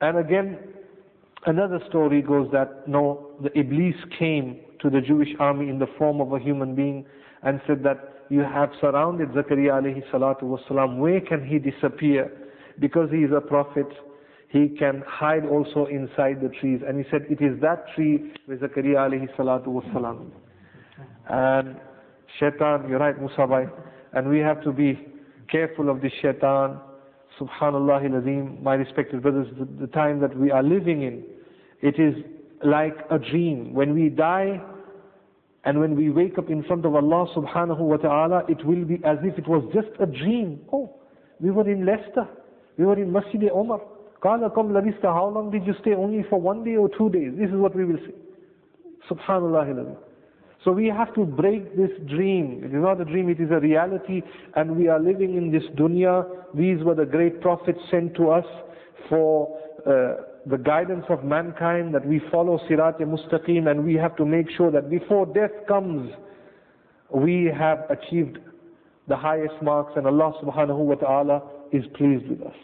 And 0.00 0.18
again, 0.18 0.58
another 1.46 1.80
story 1.88 2.22
goes 2.22 2.48
that 2.52 2.86
no, 2.86 3.30
the 3.42 3.56
Iblis 3.58 3.96
came 4.18 4.60
to 4.80 4.90
the 4.90 5.00
Jewish 5.00 5.30
army 5.40 5.68
in 5.68 5.78
the 5.78 5.88
form 5.98 6.20
of 6.20 6.32
a 6.32 6.38
human 6.38 6.74
being 6.74 7.04
and 7.42 7.60
said 7.66 7.82
that 7.82 8.14
you 8.30 8.40
have 8.40 8.70
surrounded 8.80 9.30
Zakaria 9.30 9.72
alayhi 9.80 10.02
salatu 10.12 10.42
wasalam. 10.42 10.98
Where 10.98 11.20
can 11.20 11.44
he 11.46 11.58
disappear? 11.58 12.30
Because 12.78 13.10
he 13.10 13.18
is 13.18 13.30
a 13.36 13.40
prophet, 13.40 13.86
he 14.48 14.68
can 14.78 15.02
hide 15.06 15.44
also 15.44 15.86
inside 15.86 16.40
the 16.40 16.48
trees. 16.60 16.80
And 16.86 16.98
he 16.98 17.10
said, 17.10 17.26
it 17.28 17.42
is 17.42 17.60
that 17.60 17.84
tree 17.94 18.32
where 18.46 18.56
Zakaria 18.56 18.96
alayhi 18.96 19.28
salatu 19.36 19.66
wasalam. 19.68 20.30
And 21.28 21.76
shaitan, 22.40 22.88
you're 22.88 22.98
right, 22.98 23.14
Musabai. 23.20 23.70
And 24.14 24.28
we 24.30 24.38
have 24.38 24.62
to 24.64 24.72
be 24.72 24.98
careful 25.50 25.90
of 25.90 26.00
this 26.00 26.12
shaitan. 26.22 26.78
Subhanallah 27.38 28.04
al 28.04 28.62
my 28.62 28.74
respected 28.74 29.22
brothers, 29.22 29.46
the, 29.58 29.66
the 29.80 29.86
time 29.88 30.18
that 30.20 30.36
we 30.36 30.50
are 30.50 30.62
living 30.62 31.02
in, 31.02 31.22
it 31.82 32.00
is 32.00 32.14
like 32.64 32.96
a 33.10 33.18
dream. 33.18 33.74
When 33.74 33.94
we 33.94 34.08
die, 34.08 34.60
and 35.64 35.78
when 35.78 35.94
we 35.94 36.08
wake 36.08 36.38
up 36.38 36.48
in 36.48 36.62
front 36.64 36.86
of 36.86 36.94
Allah 36.94 37.26
subhanahu 37.36 37.80
wa 37.80 37.96
ta'ala, 37.98 38.44
it 38.48 38.64
will 38.64 38.84
be 38.86 38.94
as 39.04 39.18
if 39.22 39.36
it 39.38 39.46
was 39.46 39.62
just 39.74 39.88
a 40.00 40.06
dream. 40.06 40.60
Oh, 40.72 40.94
we 41.38 41.50
were 41.50 41.68
in 41.70 41.84
Leicester. 41.84 42.26
We 42.78 42.86
were 42.86 42.98
in 42.98 43.12
Masjid 43.12 43.50
Omar. 43.52 43.80
Kam 44.22 44.40
labista, 44.40 45.04
how 45.04 45.28
long 45.28 45.50
did 45.50 45.64
you 45.66 45.74
stay? 45.80 45.94
Only 45.94 46.24
for 46.28 46.40
one 46.40 46.64
day 46.64 46.76
or 46.76 46.88
two 46.88 47.08
days. 47.10 47.32
This 47.38 47.48
is 47.50 47.56
what 47.56 47.74
we 47.74 47.84
will 47.84 47.98
say. 47.98 48.14
Subhanallah. 49.08 49.96
So 50.64 50.72
we 50.72 50.86
have 50.88 51.14
to 51.14 51.24
break 51.24 51.76
this 51.76 51.90
dream. 52.08 52.62
It 52.64 52.74
is 52.74 52.82
not 52.82 53.00
a 53.00 53.04
dream, 53.04 53.28
it 53.28 53.40
is 53.40 53.50
a 53.50 53.60
reality. 53.60 54.22
And 54.56 54.76
we 54.76 54.88
are 54.88 54.98
living 54.98 55.36
in 55.36 55.52
this 55.52 55.62
dunya. 55.76 56.26
These 56.54 56.82
were 56.82 56.96
the 56.96 57.06
great 57.06 57.40
prophets 57.40 57.78
sent 57.90 58.14
to 58.16 58.30
us 58.30 58.44
for 59.08 59.56
uh, 59.86 60.22
the 60.46 60.58
guidance 60.58 61.04
of 61.08 61.24
mankind, 61.24 61.94
that 61.94 62.04
we 62.06 62.20
follow 62.30 62.58
Sirat 62.68 62.98
Mustaqim, 63.00 63.70
and 63.70 63.84
we 63.84 63.94
have 63.94 64.16
to 64.16 64.24
make 64.24 64.50
sure 64.56 64.70
that 64.70 64.90
before 64.90 65.26
death 65.26 65.50
comes, 65.68 66.10
we 67.10 67.50
have 67.56 67.84
achieved 67.90 68.38
the 69.06 69.16
highest 69.16 69.54
marks, 69.62 69.92
and 69.96 70.06
Allah 70.06 70.32
subhanahu 70.42 70.78
wa 70.78 70.94
ta'ala 70.94 71.42
is 71.72 71.84
pleased 71.96 72.28
with 72.28 72.42
us. 72.42 72.54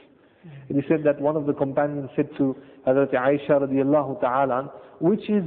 It 0.69 0.77
is 0.77 0.85
said 0.89 1.03
that 1.05 1.21
one 1.21 1.37
of 1.37 1.47
the 1.47 1.53
companions 1.53 2.11
said 2.17 2.29
to 2.39 2.57
Hazrat 2.87 3.13
Aisha 3.15 3.61
radiallahu 3.63 4.21
ta'ala, 4.21 4.73
which 5.01 5.29
is 5.29 5.45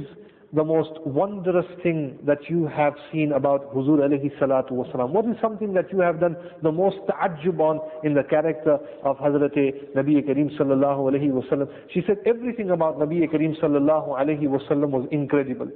the 0.54 0.64
most 0.64 0.92
wondrous 1.04 1.66
thing 1.82 2.18
that 2.24 2.38
you 2.48 2.66
have 2.66 2.94
seen 3.12 3.32
about 3.32 3.72
Huzur 3.74 3.98
alayhi 3.98 4.30
salatu 4.40 4.72
wasalam? 4.72 5.10
What 5.10 5.26
is 5.26 5.36
something 5.42 5.74
that 5.74 5.92
you 5.92 6.00
have 6.00 6.20
done 6.20 6.36
the 6.62 6.72
most 6.72 6.96
ta'ajjub 7.06 7.60
on 7.60 7.80
in 8.02 8.14
the 8.14 8.22
character 8.22 8.78
of 9.04 9.18
Hazrat 9.18 9.54
Nabi 9.94 10.22
Kareem 10.26 10.56
sallallahu 10.58 11.12
alayhi 11.12 11.30
wasallam? 11.30 11.68
She 11.92 12.02
said 12.06 12.16
everything 12.24 12.70
about 12.70 12.98
Nabi 12.98 13.28
Kareem 13.30 13.60
sallallahu 13.60 14.08
alayhi 14.18 14.44
wasallam 14.44 14.90
was 14.90 15.06
incredible. 15.10 15.68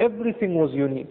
Everything 0.00 0.54
was 0.54 0.70
unique. 0.74 1.10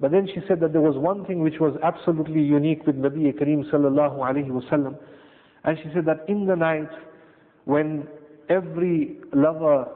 But 0.00 0.10
then 0.10 0.26
she 0.26 0.40
said 0.48 0.60
that 0.60 0.72
there 0.72 0.82
was 0.82 0.96
one 0.96 1.24
thing 1.24 1.40
which 1.40 1.60
was 1.60 1.76
absolutely 1.82 2.42
unique 2.42 2.84
with 2.86 2.96
Nabi 2.96 3.32
Kareem 3.32 3.70
sallallahu 3.72 4.18
alayhi 4.18 4.50
wasallam. 4.50 4.96
And 5.64 5.78
she 5.78 5.90
said 5.94 6.04
that 6.06 6.24
in 6.28 6.46
the 6.46 6.56
night, 6.56 6.88
when 7.64 8.06
every 8.48 9.18
lover 9.32 9.86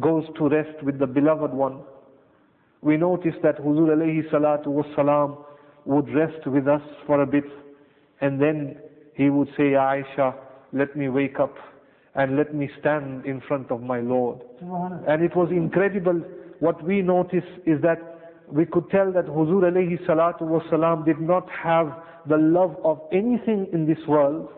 goes 0.00 0.24
to 0.38 0.48
rest 0.48 0.82
with 0.82 0.98
the 0.98 1.06
beloved 1.06 1.52
one, 1.52 1.80
we 2.80 2.96
notice 2.96 3.34
that 3.42 3.58
Huzur 3.58 3.88
alayhi 3.96 4.28
salatu 4.30 4.66
wasalam 4.68 5.38
would 5.84 6.08
rest 6.14 6.46
with 6.46 6.68
us 6.68 6.82
for 7.06 7.22
a 7.22 7.26
bit 7.26 7.44
and 8.20 8.40
then 8.40 8.76
he 9.14 9.30
would 9.30 9.48
say, 9.56 9.72
Aisha, 9.72 10.34
let 10.72 10.94
me 10.96 11.08
wake 11.08 11.40
up 11.40 11.54
and 12.14 12.36
let 12.36 12.54
me 12.54 12.68
stand 12.80 13.24
in 13.26 13.40
front 13.48 13.70
of 13.70 13.82
my 13.82 14.00
Lord. 14.00 14.40
And 15.08 15.22
it 15.22 15.34
was 15.36 15.50
incredible. 15.50 16.22
What 16.60 16.82
we 16.84 17.02
notice 17.02 17.44
is 17.66 17.80
that 17.82 17.98
we 18.50 18.64
could 18.64 18.88
tell 18.90 19.12
that 19.12 19.26
Huzur 19.26 19.62
alayhi 19.70 20.04
salatu 20.06 20.42
wasalam 20.42 21.04
did 21.04 21.20
not 21.20 21.48
have 21.50 21.92
the 22.28 22.36
love 22.36 22.76
of 22.84 23.00
anything 23.12 23.66
in 23.72 23.86
this 23.86 23.98
world 24.06 24.48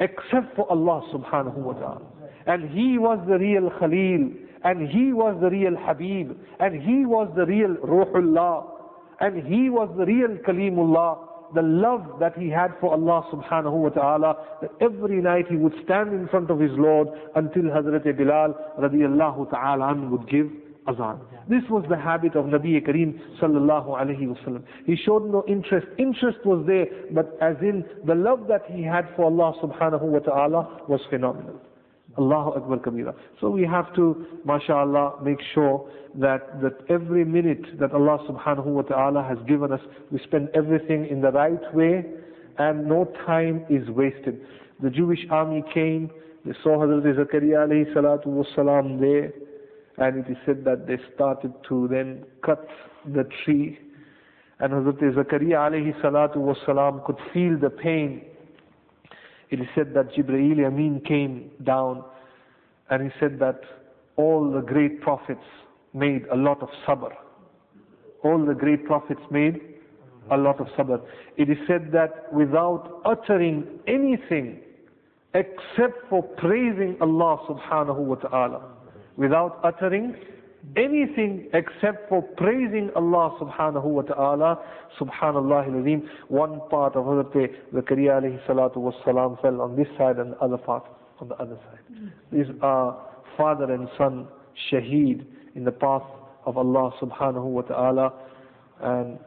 except 0.00 0.54
for 0.56 0.70
Allah 0.70 1.02
subhanahu 1.12 1.56
wa 1.56 1.72
ta'ala. 1.74 2.02
And 2.46 2.70
he 2.70 2.98
was 2.98 3.18
the 3.28 3.38
real 3.38 3.70
Khalil, 3.78 4.30
and 4.64 4.88
he 4.88 5.12
was 5.12 5.36
the 5.40 5.50
real 5.50 5.76
Habib, 5.76 6.32
and 6.60 6.82
he 6.82 7.04
was 7.06 7.30
the 7.36 7.46
real 7.46 7.74
Ruhullah, 7.76 8.64
and 9.20 9.46
he 9.46 9.70
was 9.70 9.88
the 9.96 10.06
real 10.06 10.36
Kalimullah. 10.46 11.28
The 11.54 11.60
love 11.62 12.18
that 12.18 12.36
he 12.38 12.48
had 12.48 12.72
for 12.80 12.92
Allah 12.94 13.26
subhanahu 13.30 13.72
wa 13.72 13.88
ta'ala, 13.90 14.36
that 14.62 14.70
every 14.80 15.20
night 15.20 15.44
he 15.50 15.56
would 15.56 15.74
stand 15.84 16.14
in 16.14 16.26
front 16.28 16.50
of 16.50 16.58
his 16.58 16.70
Lord 16.72 17.08
until 17.36 17.64
Hazrat 17.64 18.04
Bilal 18.16 18.54
radiallahu 18.80 19.50
ta'ala 19.50 19.94
would 20.08 20.26
give 20.30 20.48
azan. 20.86 21.20
This 21.48 21.62
was 21.70 21.84
the 21.88 21.96
habit 21.96 22.34
of 22.36 22.46
Nabi 22.46 22.80
Kareem 22.86 23.18
sallallahu 23.40 23.88
alayhi 24.00 24.26
wasallam. 24.34 24.62
He 24.84 24.96
showed 24.96 25.24
no 25.30 25.44
interest. 25.46 25.86
Interest 25.98 26.38
was 26.44 26.64
there, 26.66 26.86
but 27.12 27.36
as 27.40 27.56
in 27.60 27.84
the 28.06 28.14
love 28.14 28.46
that 28.48 28.62
he 28.70 28.82
had 28.82 29.08
for 29.16 29.24
Allah 29.26 29.54
subhanahu 29.62 30.02
wa 30.02 30.18
ta'ala 30.20 30.82
was 30.88 31.00
phenomenal. 31.10 31.60
Allahu 32.18 32.50
Akbar 32.60 32.78
Kabira. 32.78 33.14
So 33.40 33.48
we 33.50 33.64
have 33.64 33.94
to, 33.94 34.26
mashallah, 34.44 35.22
make 35.22 35.38
sure 35.54 35.88
that, 36.16 36.60
that 36.60 36.74
every 36.90 37.24
minute 37.24 37.78
that 37.80 37.92
Allah 37.92 38.18
subhanahu 38.28 38.66
wa 38.66 38.82
ta'ala 38.82 39.22
has 39.22 39.38
given 39.48 39.72
us, 39.72 39.80
we 40.10 40.18
spend 40.24 40.50
everything 40.54 41.06
in 41.06 41.20
the 41.22 41.30
right 41.30 41.74
way 41.74 42.04
and 42.58 42.86
no 42.86 43.06
time 43.26 43.64
is 43.70 43.88
wasted. 43.88 44.40
The 44.82 44.90
Jewish 44.90 45.20
army 45.30 45.64
came, 45.72 46.10
they 46.44 46.52
saw 46.62 46.78
Hazrat 46.78 47.16
Zakaria 47.16 47.66
alayhi 47.66 47.94
salatu 47.94 48.26
wasalam 48.26 49.00
there, 49.00 49.32
and 49.98 50.24
it 50.24 50.30
is 50.30 50.36
said 50.46 50.64
that 50.64 50.86
they 50.86 50.98
started 51.14 51.52
to 51.68 51.88
then 51.88 52.24
cut 52.44 52.66
the 53.14 53.24
tree. 53.44 53.78
And 54.60 54.72
Hazrat 54.72 55.00
Zakaria 55.14 55.58
alayhi 55.70 56.00
salatu 56.00 56.36
wasalam 56.36 57.04
could 57.04 57.18
feel 57.32 57.58
the 57.58 57.70
pain 57.70 58.22
it 59.52 59.60
is 59.60 59.66
said 59.74 59.92
that 59.92 60.10
Jibreel 60.14 60.66
Amin 60.66 61.02
came 61.06 61.50
down 61.62 62.02
and 62.88 63.02
he 63.02 63.10
said 63.20 63.38
that 63.40 63.60
all 64.16 64.50
the 64.50 64.62
great 64.62 65.02
prophets 65.02 65.44
made 65.92 66.24
a 66.32 66.36
lot 66.36 66.62
of 66.62 66.70
sabr. 66.88 67.12
All 68.24 68.42
the 68.46 68.54
great 68.54 68.86
prophets 68.86 69.20
made 69.30 69.60
a 70.30 70.38
lot 70.38 70.58
of 70.58 70.68
sabr. 70.68 71.02
It 71.36 71.50
is 71.50 71.58
said 71.66 71.92
that 71.92 72.32
without 72.32 73.02
uttering 73.04 73.78
anything 73.86 74.60
except 75.34 76.08
for 76.08 76.22
praising 76.22 76.96
Allah 77.02 77.36
subhanahu 77.46 77.98
wa 77.98 78.14
ta'ala, 78.14 78.71
without 79.16 79.60
uttering 79.64 80.14
anything 80.76 81.48
except 81.52 82.08
for 82.08 82.22
praising 82.22 82.90
Allah 82.94 83.36
subhanahu 83.40 83.84
wa 83.84 84.02
ta'ala, 84.02 84.58
subhanallah 85.00 85.66
al 85.66 86.08
one 86.28 86.60
part 86.70 86.94
of 86.96 87.04
Hazrat 87.04 87.54
Zakaria 87.74 88.20
alayhi 88.22 88.44
salatu 88.46 88.76
was 88.76 88.94
salam 89.04 89.36
fell 89.42 89.60
on 89.60 89.76
this 89.76 89.88
side 89.98 90.18
and 90.18 90.32
the 90.32 90.38
other 90.38 90.58
part 90.58 90.84
on 91.20 91.28
the 91.28 91.34
other 91.36 91.56
side. 91.66 92.12
These 92.30 92.46
are 92.62 92.96
father 93.36 93.72
and 93.72 93.88
son 93.98 94.28
shaheed 94.70 95.24
in 95.54 95.64
the 95.64 95.72
path 95.72 96.02
of 96.46 96.56
Allah 96.56 96.92
subhanahu 97.00 97.44
wa 97.44 97.62
ta'ala. 97.62 98.12
And 98.80 99.18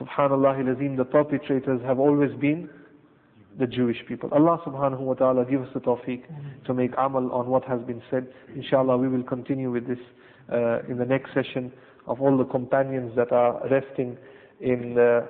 subhanallah 0.00 0.66
al 0.68 0.96
the 0.96 1.04
perpetrators 1.04 1.80
have 1.84 1.98
always 1.98 2.30
been 2.40 2.68
the 3.59 3.67
Jewish 3.67 3.97
people. 4.07 4.29
Allah 4.31 4.59
subhanahu 4.65 4.99
wa 4.99 5.13
ta'ala 5.15 5.45
give 5.45 5.61
us 5.61 5.69
the 5.73 5.79
tawfiq 5.79 6.23
to 6.65 6.73
make 6.73 6.91
amal 6.97 7.31
on 7.31 7.47
what 7.47 7.63
has 7.65 7.81
been 7.81 8.01
said. 8.11 8.27
Inshallah 8.55 8.97
we 8.97 9.07
will 9.07 9.23
continue 9.23 9.71
with 9.71 9.87
this 9.87 9.97
uh, 10.51 10.79
in 10.89 10.97
the 10.97 11.05
next 11.05 11.33
session 11.33 11.71
of 12.07 12.21
all 12.21 12.37
the 12.37 12.45
companions 12.45 13.13
that 13.15 13.31
are 13.31 13.67
resting 13.69 14.17
in 14.61 14.97
uh, 14.97 15.25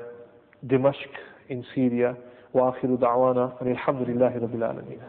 Dimashq 0.65 1.11
in 1.49 1.65
Syria. 1.73 2.15
وآخر 2.53 2.95
دعوانا 2.95 3.53
أن 3.61 3.71
الحمد 3.71 4.01
لله 4.09 4.37
رب 4.37 4.55
العالمين. 4.55 4.99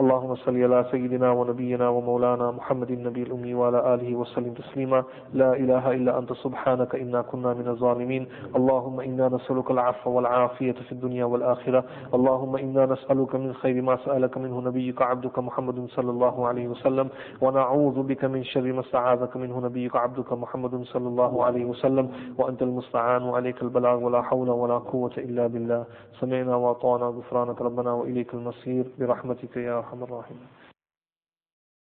اللهم 0.00 0.34
صل 0.34 0.62
على 0.62 0.84
سيدنا 0.90 1.32
ونبينا 1.32 1.88
ومولانا 1.88 2.50
محمد 2.50 2.90
النبي 2.90 3.22
الأمي 3.22 3.54
وعلى 3.54 3.94
آله 3.94 4.16
وسلم 4.16 4.52
تسليما. 4.52 5.04
لا 5.32 5.56
إله 5.56 5.92
إلا 5.92 6.18
أنت 6.18 6.32
سبحانك 6.32 6.94
إنا 6.94 7.22
كنا 7.22 7.54
من 7.54 7.68
الظالمين. 7.68 8.26
اللهم 8.56 9.00
إنا 9.00 9.28
نسألك 9.28 9.70
العفو 9.70 10.10
والعافية 10.10 10.72
في 10.72 10.92
الدنيا 10.92 11.24
والآخرة. 11.24 11.84
اللهم 12.14 12.56
إنا 12.56 12.86
نسألك 12.86 13.34
من 13.34 13.52
خير 13.54 13.82
ما 13.82 13.96
سألك 13.96 14.38
منه 14.38 14.60
نبيك 14.60 15.02
عبدك 15.02 15.38
محمد 15.38 15.88
صلى 15.88 16.10
الله 16.10 16.46
عليه 16.46 16.68
وسلم. 16.68 17.08
ونعوذ 17.40 18.02
بك 18.02 18.24
من 18.24 18.44
شر 18.44 18.72
ما 18.72 18.80
استعاذك 18.80 19.36
منه 19.36 19.60
نبيك 19.60 19.96
عبدك 19.96 20.32
محمد 20.32 20.84
صلى 20.92 21.08
الله 21.08 21.44
عليه 21.44 21.64
وسلم. 21.64 22.36
وأنت 22.38 22.62
المستعان 22.62 23.22
وعليك 23.22 23.62
البلاغ. 23.62 24.04
ولا 24.04 24.22
حول 24.22 24.50
ولا 24.50 24.78
قوة 24.78 25.16
إلا 25.18 25.46
بالله. 25.46 25.84
سمعنا 26.20 26.56
وأطعنا 26.56 27.06
غفرانك. 27.16 27.62
ربنا 27.62 27.92
وإليك 27.92 28.34
المصير. 28.34 28.84
برحمتك 28.98 29.56
يا 29.56 29.85
الرحمن 29.86 30.02
الرحيم. 30.02 30.65